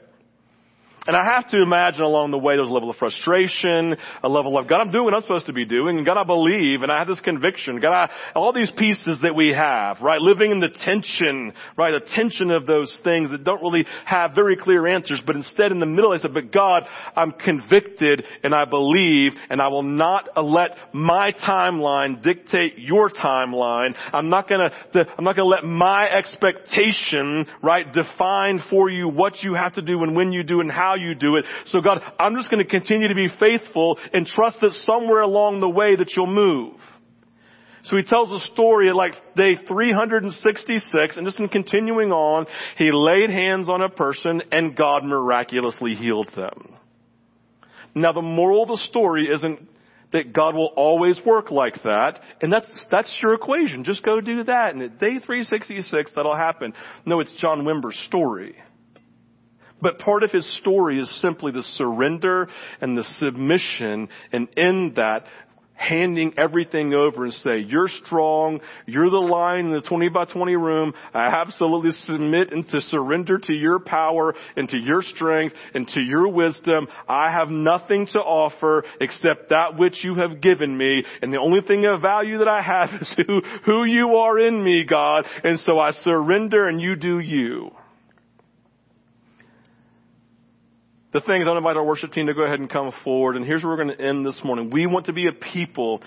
And 1.09 1.17
I 1.17 1.25
have 1.37 1.49
to 1.53 1.63
imagine 1.63 2.03
along 2.03 2.33
the 2.33 2.39
way 2.39 2.57
there's 2.57 2.69
a 2.69 2.71
level 2.71 2.91
of 2.91 2.97
frustration, 2.97 3.97
a 4.23 4.29
level 4.29 4.59
of, 4.59 4.69
God, 4.69 4.83
I'm 4.83 4.91
doing 4.91 5.07
what 5.07 5.15
I'm 5.15 5.23
supposed 5.23 5.47
to 5.47 5.55
be 5.55 5.65
doing, 5.65 5.97
and 5.97 6.05
God, 6.05 6.19
I 6.19 6.25
believe, 6.25 6.83
and 6.83 6.93
I 6.93 6.99
have 6.99 7.09
this 7.09 7.21
conviction. 7.21 7.81
God, 7.81 7.95
I, 7.95 8.11
all 8.35 8.53
these 8.53 8.71
pieces 8.77 9.19
that 9.23 9.35
we 9.35 9.49
have, 9.49 10.03
right? 10.03 10.21
Living 10.21 10.51
in 10.51 10.61
the 10.61 10.69
tension, 10.69 11.55
right? 11.79 11.93
The 11.99 12.07
tension 12.15 12.51
of 12.51 12.67
those 12.67 12.95
things 13.05 13.31
that 13.31 13.43
don't 13.43 13.63
really 13.63 13.87
have 14.05 14.35
very 14.35 14.55
clear 14.55 14.87
answers, 14.87 15.23
but 15.27 15.35
instead 15.35 15.73
in 15.73 15.81
the 15.81 15.87
middle 15.87 16.13
I 16.13 16.19
said, 16.19 16.35
but 16.35 16.53
God, 16.53 16.83
I'm 17.17 17.31
convicted 17.31 18.23
and 18.45 18.55
I 18.55 18.67
believe, 18.67 19.33
and 19.49 19.63
I 19.63 19.69
will 19.69 19.85
not 19.85 20.29
let 20.37 20.77
my 20.93 21.33
timeline 21.33 22.23
dictate 22.23 22.75
your 22.77 23.09
timeline. 23.09 23.95
I'm 24.13 24.29
not 24.29 24.47
gonna, 24.47 24.71
I'm 25.17 25.25
not 25.25 25.37
gonna 25.37 25.49
let 25.49 25.65
my 25.65 26.07
expectation, 26.07 27.47
right, 27.63 27.91
define 27.91 28.61
for 28.69 28.91
you 28.91 29.09
what 29.09 29.43
you 29.43 29.55
have 29.55 29.73
to 29.73 29.83
do 29.83 30.03
and 30.03 30.15
when 30.15 30.33
you 30.33 30.43
do 30.43 30.61
and 30.61 30.71
how 30.71 30.98
you 30.99 31.15
do 31.15 31.37
it. 31.37 31.45
So 31.67 31.81
God, 31.81 32.01
I'm 32.19 32.37
just 32.37 32.51
going 32.51 32.63
to 32.63 32.69
continue 32.69 33.09
to 33.09 33.15
be 33.15 33.29
faithful 33.41 33.99
and 34.13 34.27
trust 34.27 34.59
that 34.61 34.73
somewhere 34.85 35.21
along 35.21 35.61
the 35.61 35.69
way 35.69 35.97
that 35.97 36.13
you'll 36.17 36.27
move. 36.27 36.75
So 37.85 37.97
he 37.97 38.03
tells 38.03 38.31
a 38.31 38.45
story 38.53 38.89
at 38.89 38.97
like 38.97 39.15
day 39.37 39.55
366 39.67 41.17
and 41.17 41.27
just 41.27 41.41
in 41.41 41.49
continuing 41.49 42.13
on, 42.13 42.47
he 42.77 42.91
laid 42.93 43.31
hands 43.31 43.69
on 43.69 43.81
a 43.81 43.89
person 43.89 44.43
and 44.53 44.77
God 44.77 45.05
miraculously 45.05 45.95
healed 45.95 46.31
them. 46.37 46.75
Now 47.95 48.13
the 48.13 48.23
moral 48.23 48.63
of 48.63 48.69
the 48.69 48.77
story 48.77 49.29
isn't 49.33 49.61
that 50.13 50.33
God 50.33 50.55
will 50.55 50.73
always 50.77 51.21
work 51.25 51.51
like 51.51 51.83
that, 51.83 52.21
and 52.41 52.51
that's, 52.51 52.87
that's 52.91 53.15
your 53.23 53.35
equation. 53.35 53.85
Just 53.85 54.03
go 54.03 54.21
do 54.21 54.45
that, 54.45 54.73
and 54.73 54.83
at 54.83 54.99
day 54.99 55.19
366 55.19 56.13
that'll 56.17 56.37
happen. 56.37 56.73
No, 57.05 57.21
it's 57.21 57.33
John 57.39 57.67
Wimber's 57.67 57.99
story. 58.07 58.57
But 59.81 59.99
part 59.99 60.23
of 60.23 60.33
his 60.33 60.59
story 60.59 60.99
is 60.99 61.21
simply 61.21 61.53
the 61.53 61.63
surrender 61.63 62.49
and 62.81 62.97
the 62.97 63.05
submission, 63.05 64.09
and 64.33 64.49
in 64.57 64.95
that, 64.97 65.27
handing 65.79 66.35
everything 66.37 66.93
over 66.93 67.25
and 67.25 67.33
say, 67.33 67.61
you're 67.61 67.89
strong, 68.05 68.61
you're 68.87 69.11
the 69.11 69.17
lion 69.17 69.67
in 69.67 69.73
the 69.73 69.81
20 69.81 70.09
by 70.09 70.25
20 70.25 70.57
room, 70.57 70.93
I 71.15 71.27
absolutely 71.27 71.93
submit 71.93 72.53
and 72.53 72.69
to 72.69 72.81
surrender 72.81 73.39
to 73.39 73.55
your 73.55 73.79
power 73.79 74.35
and 74.57 74.69
to 74.69 74.77
your 74.77 75.03
strength 75.03 75.55
and 75.75 75.87
to 75.89 76.01
your 76.01 76.29
wisdom. 76.29 76.89
I 77.09 77.31
have 77.31 77.49
nothing 77.49 78.07
to 78.09 78.19
offer 78.19 78.85
except 79.01 79.51
that 79.51 79.79
which 79.79 80.03
you 80.03 80.17
have 80.17 80.41
given 80.41 80.77
me, 80.77 81.05
and 81.23 81.33
the 81.33 81.39
only 81.39 81.61
thing 81.61 81.87
of 81.87 82.03
value 82.03 82.39
that 82.39 82.49
I 82.49 82.61
have 82.61 82.91
is 83.01 83.15
who, 83.17 83.41
who 83.65 83.85
you 83.85 84.17
are 84.17 84.39
in 84.39 84.63
me, 84.63 84.85
God, 84.85 85.25
and 85.45 85.61
so 85.61 85.79
I 85.79 85.93
surrender 85.93 86.69
and 86.69 86.81
you 86.81 86.97
do 86.97 87.21
you. 87.21 87.71
The 91.21 91.27
things, 91.27 91.47
I 91.49 91.57
invite 91.57 91.77
our 91.77 91.85
worship 91.85 92.13
team 92.13 92.27
to 92.27 92.35
go 92.35 92.43
ahead 92.43 92.61
and 92.61 92.71
come 92.71 92.93
forward. 93.03 93.37
And 93.37 93.45
here's 93.45 93.63
where 93.63 93.77
we're 93.77 93.85
going 93.85 93.97
to 93.97 94.05
end 94.05 94.27
this 94.27 94.41
morning. 94.45 94.71
We 94.71 94.87
want 94.87 95.07
to 95.07 95.13
be 95.13 95.27
a 95.27 95.33
people 95.33 96.03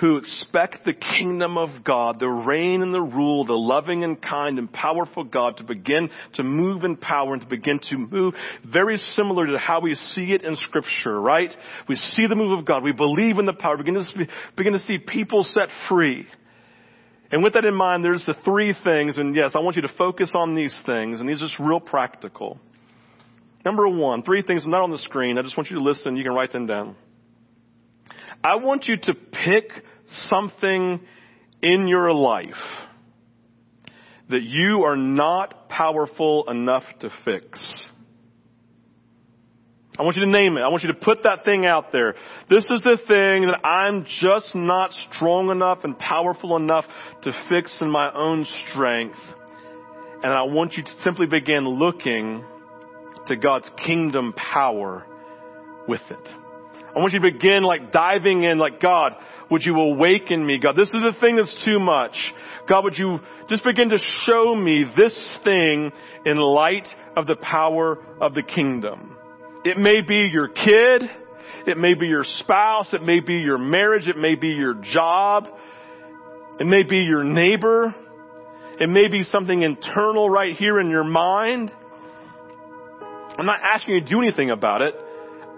who 0.00 0.18
expect 0.18 0.84
the 0.84 0.92
kingdom 0.92 1.56
of 1.56 1.82
God, 1.82 2.20
the 2.20 2.28
reign 2.28 2.82
and 2.82 2.92
the 2.92 3.00
rule, 3.00 3.46
the 3.46 3.54
loving 3.54 4.04
and 4.04 4.20
kind 4.20 4.58
and 4.58 4.70
powerful 4.70 5.24
God 5.24 5.56
to 5.56 5.64
begin 5.64 6.10
to 6.34 6.42
move 6.42 6.84
in 6.84 6.96
power 6.96 7.32
and 7.32 7.40
to 7.42 7.48
begin 7.48 7.80
to 7.90 7.96
move 7.96 8.34
very 8.70 8.98
similar 8.98 9.46
to 9.46 9.58
how 9.58 9.80
we 9.80 9.94
see 9.94 10.32
it 10.32 10.42
in 10.42 10.56
scripture, 10.56 11.18
right? 11.18 11.54
We 11.88 11.94
see 11.94 12.26
the 12.26 12.36
move 12.36 12.58
of 12.58 12.66
God. 12.66 12.82
We 12.82 12.92
believe 12.92 13.38
in 13.38 13.46
the 13.46 13.54
power. 13.54 13.76
We 13.76 13.84
begin 13.84 13.94
to, 13.94 14.26
begin 14.56 14.72
to 14.74 14.80
see 14.80 14.98
people 14.98 15.42
set 15.44 15.68
free. 15.88 16.26
And 17.32 17.42
with 17.42 17.54
that 17.54 17.64
in 17.64 17.74
mind, 17.74 18.04
there's 18.04 18.24
the 18.26 18.36
three 18.44 18.74
things, 18.84 19.16
and 19.16 19.34
yes, 19.34 19.52
I 19.54 19.60
want 19.60 19.76
you 19.76 19.82
to 19.82 19.92
focus 19.96 20.32
on 20.34 20.54
these 20.54 20.78
things, 20.86 21.20
and 21.20 21.28
these 21.28 21.42
are 21.42 21.46
just 21.46 21.58
real 21.58 21.80
practical. 21.80 22.60
Number 23.66 23.88
one, 23.88 24.22
three 24.22 24.42
things 24.42 24.64
not 24.64 24.82
on 24.82 24.92
the 24.92 24.98
screen. 24.98 25.38
I 25.38 25.42
just 25.42 25.56
want 25.56 25.70
you 25.70 25.78
to 25.78 25.82
listen. 25.82 26.16
You 26.16 26.22
can 26.22 26.34
write 26.34 26.52
them 26.52 26.68
down. 26.68 26.94
I 28.44 28.54
want 28.54 28.84
you 28.84 28.96
to 28.96 29.12
pick 29.12 29.64
something 30.28 31.00
in 31.62 31.88
your 31.88 32.12
life 32.12 32.54
that 34.30 34.42
you 34.44 34.84
are 34.84 34.96
not 34.96 35.68
powerful 35.68 36.48
enough 36.48 36.84
to 37.00 37.10
fix. 37.24 37.88
I 39.98 40.02
want 40.04 40.14
you 40.14 40.24
to 40.24 40.30
name 40.30 40.56
it. 40.56 40.60
I 40.60 40.68
want 40.68 40.84
you 40.84 40.92
to 40.92 41.00
put 41.00 41.24
that 41.24 41.44
thing 41.44 41.66
out 41.66 41.90
there. 41.90 42.14
This 42.48 42.70
is 42.70 42.82
the 42.84 42.98
thing 42.98 43.48
that 43.48 43.66
I'm 43.66 44.06
just 44.20 44.54
not 44.54 44.92
strong 45.10 45.50
enough 45.50 45.78
and 45.82 45.98
powerful 45.98 46.56
enough 46.56 46.84
to 47.24 47.32
fix 47.48 47.76
in 47.80 47.90
my 47.90 48.14
own 48.14 48.46
strength. 48.68 49.18
And 50.22 50.32
I 50.32 50.44
want 50.44 50.74
you 50.74 50.84
to 50.84 51.00
simply 51.02 51.26
begin 51.26 51.66
looking 51.68 52.44
to 53.26 53.36
God's 53.36 53.68
kingdom 53.84 54.32
power 54.32 55.06
with 55.88 56.00
it. 56.10 56.28
I 56.94 56.98
want 56.98 57.12
you 57.12 57.20
to 57.20 57.30
begin 57.30 57.62
like 57.62 57.92
diving 57.92 58.44
in 58.44 58.58
like, 58.58 58.80
God, 58.80 59.12
would 59.50 59.62
you 59.64 59.76
awaken 59.78 60.44
me? 60.44 60.58
God, 60.58 60.76
this 60.76 60.88
is 60.88 61.02
the 61.02 61.14
thing 61.20 61.36
that's 61.36 61.64
too 61.64 61.78
much. 61.78 62.14
God, 62.68 62.84
would 62.84 62.96
you 62.96 63.20
just 63.48 63.62
begin 63.64 63.90
to 63.90 63.98
show 64.24 64.54
me 64.54 64.84
this 64.96 65.16
thing 65.44 65.92
in 66.24 66.36
light 66.36 66.88
of 67.16 67.26
the 67.26 67.36
power 67.36 67.98
of 68.20 68.34
the 68.34 68.42
kingdom? 68.42 69.16
It 69.64 69.78
may 69.78 70.00
be 70.00 70.30
your 70.32 70.48
kid. 70.48 71.02
It 71.66 71.76
may 71.76 71.94
be 71.94 72.06
your 72.06 72.24
spouse. 72.24 72.88
It 72.92 73.02
may 73.02 73.20
be 73.20 73.34
your 73.34 73.58
marriage. 73.58 74.08
It 74.08 74.16
may 74.16 74.34
be 74.34 74.48
your 74.48 74.74
job. 74.74 75.48
It 76.58 76.66
may 76.66 76.82
be 76.82 76.98
your 76.98 77.22
neighbor. 77.22 77.94
It 78.80 78.88
may 78.88 79.08
be 79.08 79.22
something 79.24 79.62
internal 79.62 80.28
right 80.28 80.54
here 80.54 80.80
in 80.80 80.90
your 80.90 81.04
mind. 81.04 81.72
I'm 83.38 83.46
not 83.46 83.60
asking 83.62 83.94
you 83.94 84.00
to 84.00 84.06
do 84.06 84.20
anything 84.20 84.50
about 84.50 84.82
it. 84.82 84.94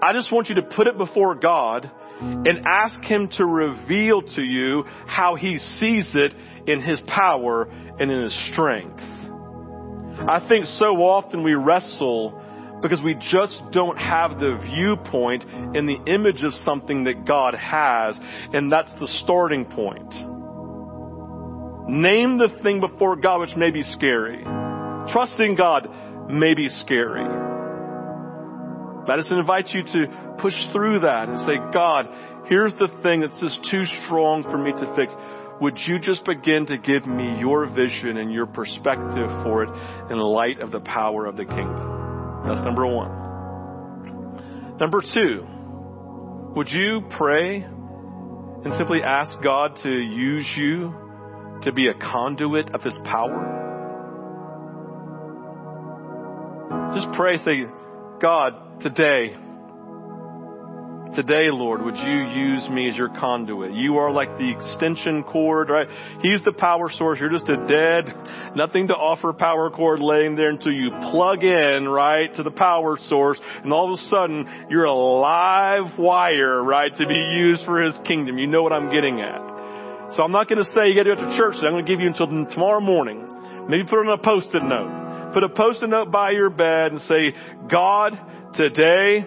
I 0.03 0.12
just 0.12 0.33
want 0.33 0.49
you 0.49 0.57
to 0.57 0.62
put 0.62 0.87
it 0.87 0.97
before 0.97 1.35
God 1.35 1.91
and 2.20 2.66
ask 2.66 3.01
Him 3.03 3.29
to 3.37 3.45
reveal 3.45 4.22
to 4.22 4.43
you 4.43 4.85
how 5.07 5.37
He 5.37 5.59
sees 5.59 6.11
it 6.14 6.35
in 6.68 6.81
His 6.81 7.01
power 7.07 7.62
and 7.62 8.11
in 8.11 8.22
His 8.22 8.53
strength. 8.53 9.01
I 9.01 10.45
think 10.49 10.66
so 10.66 10.97
often 10.97 11.45
we 11.45 11.55
wrestle 11.55 12.45
because 12.83 13.01
we 13.03 13.14
just 13.14 13.61
don't 13.72 13.97
have 13.97 14.39
the 14.39 14.57
viewpoint 14.57 15.45
and 15.45 15.89
the 15.89 16.12
image 16.12 16.43
of 16.43 16.53
something 16.64 17.05
that 17.05 17.24
God 17.24 17.55
has, 17.55 18.18
and 18.53 18.70
that's 18.70 18.93
the 19.01 19.09
starting 19.24 19.64
point. 19.64 20.12
Name 21.89 22.39
the 22.39 22.51
thing 22.62 22.81
before 22.81 23.16
God 23.16 23.41
which 23.41 23.57
may 23.57 23.70
be 23.70 23.83
scary. 23.83 24.43
Trusting 25.12 25.55
God 25.57 25.89
may 26.31 26.55
be 26.55 26.68
scary. 26.68 27.47
I 29.11 29.17
just 29.17 29.31
invite 29.31 29.69
you 29.71 29.83
to 29.83 30.37
push 30.41 30.55
through 30.73 31.01
that 31.01 31.29
and 31.29 31.39
say, 31.41 31.57
God, 31.73 32.09
here's 32.47 32.75
the 32.75 32.89
thing 33.03 33.21
that's 33.21 33.41
just 33.41 33.61
too 33.71 33.85
strong 34.05 34.43
for 34.43 34.59
me 34.59 34.73
to 34.73 34.95
fix. 34.97 35.13
Would 35.61 35.79
you 35.87 35.99
just 35.99 36.25
begin 36.25 36.67
to 36.67 36.79
give 36.79 37.07
me 37.07 37.39
your 37.41 37.67
vision 37.67 38.17
and 38.19 38.33
your 38.33 38.47
perspective 38.47 39.29
for 39.43 39.65
it 39.65 39.71
in 40.11 40.19
light 40.19 40.61
of 40.61 40.71
the 40.71 40.81
power 40.81 41.27
of 41.27 41.37
the 41.37 41.45
kingdom? 41.45 42.45
That's 42.47 42.63
number 42.63 42.87
one. 42.87 44.77
Number 44.79 45.03
two, 45.03 45.47
would 46.55 46.69
you 46.71 47.03
pray 47.17 47.63
and 47.63 48.75
simply 48.77 49.03
ask 49.03 49.37
God 49.43 49.77
to 49.83 49.91
use 49.91 50.47
you 50.57 50.95
to 51.63 51.73
be 51.73 51.89
a 51.89 51.95
conduit 51.95 52.75
of 52.75 52.83
His 52.83 52.95
power? 53.05 53.57
Just 56.95 57.09
pray, 57.17 57.37
say, 57.39 57.65
God, 58.21 58.81
today, 58.81 59.37
today, 61.14 61.51
Lord, 61.53 61.83
would 61.85 61.95
you 61.95 62.19
use 62.35 62.69
me 62.69 62.91
as 62.91 62.97
your 62.97 63.11
conduit? 63.11 63.75
You 63.75 63.99
are 63.99 64.11
like 64.11 64.37
the 64.39 64.51
extension 64.51 65.23
cord, 65.23 65.69
right? 65.69 65.87
He's 66.21 66.43
the 66.43 66.51
power 66.51 66.91
source. 66.91 67.21
You're 67.21 67.31
just 67.31 67.49
a 67.49 67.57
dead, 67.69 68.57
nothing 68.57 68.89
to 68.89 68.95
offer 68.95 69.33
power 69.33 69.71
cord 69.71 70.01
laying 70.01 70.35
there 70.35 70.51
until 70.51 70.73
you 70.73 70.91
plug 71.12 71.45
in, 71.45 71.89
right, 71.89 72.35
to 72.35 72.43
the 72.43 72.51
power 72.51 72.97
source. 73.09 73.41
And 73.62 73.73
all 73.73 73.93
of 73.93 74.01
a 74.01 74.03
sudden, 74.09 74.66
you're 74.69 74.85
a 74.85 74.93
live 74.93 75.97
wire, 75.97 76.61
right, 76.61 76.91
to 76.97 77.07
be 77.07 77.14
used 77.14 77.64
for 77.64 77.81
his 77.81 77.95
kingdom. 78.05 78.37
You 78.37 78.49
know 78.49 78.64
what 78.64 78.73
I'm 78.73 78.91
getting 78.91 79.21
at. 79.21 80.16
So 80.16 80.25
I'm 80.25 80.33
not 80.33 80.49
going 80.49 80.59
to 80.59 80.71
say 80.73 80.89
you 80.89 80.97
got 80.97 81.05
to 81.05 81.14
go 81.14 81.23
to 81.23 81.37
church. 81.37 81.55
I'm 81.59 81.71
going 81.71 81.85
to 81.85 81.89
give 81.89 82.01
you 82.01 82.09
until 82.09 82.27
tomorrow 82.27 82.81
morning. 82.81 83.69
Maybe 83.69 83.85
put 83.85 84.01
it 84.01 84.09
on 84.09 84.19
a 84.19 84.23
post-it 84.23 84.64
note. 84.64 85.08
Put 85.33 85.45
a 85.45 85.49
post-it 85.49 85.89
note 85.89 86.11
by 86.11 86.31
your 86.31 86.51
bed 86.51 86.93
and 86.93 87.01
say, 87.03 87.35
God, 87.70 88.18
today, 88.55 89.26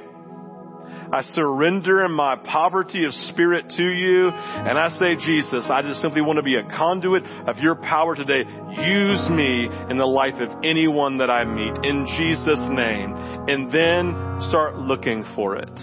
I 1.13 1.23
surrender 1.33 2.05
in 2.05 2.11
my 2.13 2.37
poverty 2.37 3.03
of 3.03 3.13
spirit 3.13 3.69
to 3.75 3.83
you. 3.83 4.29
And 4.29 4.79
I 4.79 4.89
say, 4.97 5.15
Jesus, 5.15 5.67
I 5.69 5.81
just 5.81 6.01
simply 6.01 6.21
want 6.21 6.37
to 6.37 6.43
be 6.43 6.55
a 6.55 6.63
conduit 6.63 7.23
of 7.47 7.57
your 7.57 7.75
power 7.75 8.15
today. 8.15 8.39
Use 8.47 9.29
me 9.29 9.67
in 9.89 9.97
the 9.97 10.07
life 10.07 10.39
of 10.39 10.63
anyone 10.63 11.17
that 11.17 11.29
I 11.29 11.43
meet 11.43 11.75
in 11.83 12.07
Jesus' 12.17 12.65
name. 12.71 13.13
And 13.49 13.69
then 13.69 14.15
start 14.47 14.77
looking 14.77 15.25
for 15.35 15.57
it. 15.57 15.81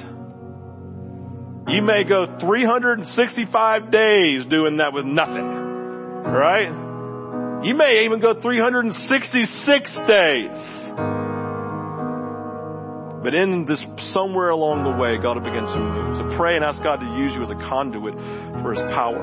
You 1.68 1.82
may 1.82 2.04
go 2.08 2.38
365 2.40 3.90
days 3.90 4.46
doing 4.46 4.78
that 4.78 4.94
with 4.94 5.04
nothing. 5.04 5.44
Right? 5.44 6.87
You 7.62 7.74
may 7.74 8.04
even 8.04 8.20
go 8.20 8.40
366 8.40 9.96
days. 10.06 10.58
But 13.22 13.34
in 13.34 13.66
this, 13.66 13.84
somewhere 14.14 14.50
along 14.50 14.84
the 14.84 14.94
way, 14.94 15.18
God 15.18 15.34
will 15.36 15.42
begin 15.42 15.66
to 15.66 15.78
move. 15.78 16.16
So 16.22 16.36
pray 16.38 16.54
and 16.54 16.64
ask 16.64 16.80
God 16.82 17.02
to 17.02 17.06
use 17.18 17.34
you 17.34 17.42
as 17.42 17.50
a 17.50 17.58
conduit 17.66 18.14
for 18.62 18.72
His 18.74 18.82
power. 18.94 19.18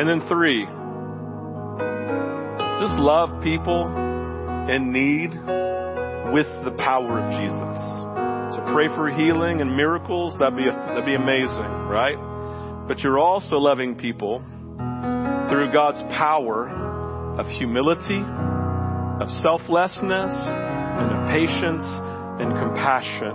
And 0.00 0.08
then 0.08 0.26
three, 0.26 0.64
just 2.80 2.96
love 2.96 3.28
people 3.44 3.84
in 4.72 4.88
need 4.88 5.36
with 6.32 6.48
the 6.64 6.72
power 6.80 7.20
of 7.20 7.28
Jesus. 7.36 7.76
So 8.56 8.64
pray 8.72 8.88
for 8.88 9.10
healing 9.12 9.60
and 9.60 9.76
miracles. 9.76 10.34
That'd 10.40 10.56
be, 10.56 10.64
that'd 10.64 11.04
be 11.04 11.14
amazing, 11.14 11.92
right? 11.92 12.16
But 12.88 13.00
you're 13.00 13.18
also 13.18 13.56
loving 13.56 13.96
people 13.96 14.42
through 15.48 15.72
God's 15.72 16.02
power 16.12 16.68
of 17.38 17.46
humility, 17.46 18.20
of 19.20 19.28
selflessness, 19.40 20.32
and 20.32 21.08
of 21.12 21.28
patience 21.32 21.84
and 22.40 22.52
compassion. 22.52 23.34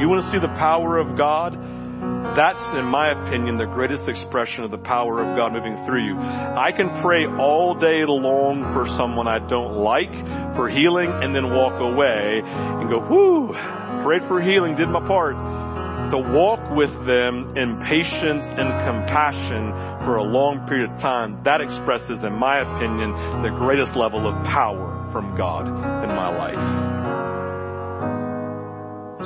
You 0.00 0.08
want 0.08 0.24
to 0.24 0.30
see 0.30 0.38
the 0.38 0.54
power 0.58 0.98
of 0.98 1.16
God? 1.16 1.54
That's, 2.36 2.62
in 2.78 2.84
my 2.84 3.10
opinion, 3.10 3.58
the 3.58 3.66
greatest 3.66 4.08
expression 4.08 4.62
of 4.62 4.70
the 4.70 4.78
power 4.78 5.22
of 5.22 5.36
God 5.36 5.52
moving 5.52 5.74
through 5.86 6.06
you. 6.06 6.14
I 6.18 6.70
can 6.70 7.02
pray 7.02 7.26
all 7.26 7.74
day 7.74 8.04
long 8.06 8.72
for 8.74 8.86
someone 8.96 9.26
I 9.26 9.38
don't 9.38 9.74
like, 9.74 10.12
for 10.54 10.68
healing, 10.68 11.10
and 11.10 11.34
then 11.34 11.50
walk 11.50 11.80
away 11.80 12.42
and 12.44 12.90
go, 12.90 12.98
whoo, 12.98 13.54
prayed 14.04 14.22
for 14.28 14.40
healing, 14.40 14.76
did 14.76 14.88
my 14.88 15.04
part 15.06 15.34
to 16.10 16.18
walk 16.32 16.60
with 16.72 16.92
them 17.04 17.52
in 17.56 17.76
patience 17.84 18.44
and 18.48 18.68
compassion 18.88 19.72
for 20.08 20.16
a 20.16 20.24
long 20.24 20.64
period 20.66 20.90
of 20.90 20.96
time, 21.00 21.36
that 21.44 21.60
expresses, 21.60 22.24
in 22.24 22.32
my 22.32 22.64
opinion, 22.64 23.12
the 23.44 23.52
greatest 23.60 23.92
level 23.96 24.24
of 24.24 24.32
power 24.48 25.08
from 25.12 25.36
God 25.36 25.68
in 25.68 26.10
my 26.16 26.32
life. 26.32 26.88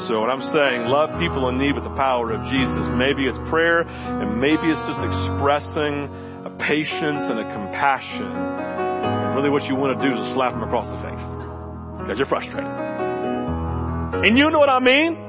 So 0.09 0.19
what 0.19 0.35
I'm 0.35 0.43
saying, 0.43 0.91
love 0.91 1.15
people 1.23 1.47
in 1.51 1.63
need 1.63 1.79
with 1.79 1.85
the 1.85 1.95
power 1.95 2.35
of 2.35 2.43
Jesus. 2.51 2.91
Maybe 2.99 3.31
it's 3.31 3.39
prayer 3.47 3.87
and 3.87 4.41
maybe 4.43 4.67
it's 4.67 4.83
just 4.83 4.99
expressing 4.99 6.11
a 6.43 6.51
patience 6.59 7.31
and 7.31 7.39
a 7.39 7.47
compassion. 7.47 8.27
And 8.27 9.37
really 9.39 9.51
what 9.51 9.63
you 9.71 9.79
want 9.79 9.95
to 9.95 10.01
do 10.03 10.11
is 10.11 10.35
slap 10.35 10.59
them 10.59 10.67
across 10.67 10.91
the 10.91 10.99
face 11.07 11.23
because 12.03 12.19
you're 12.19 12.27
frustrated. 12.27 12.67
And 12.67 14.35
you 14.35 14.51
know 14.51 14.59
what 14.59 14.71
I 14.71 14.81
mean? 14.81 15.22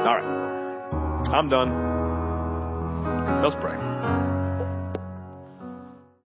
All 0.00 0.16
right. 0.16 1.28
I'm 1.34 1.48
done. 1.50 3.42
Let's 3.42 3.56
pray. 3.60 3.89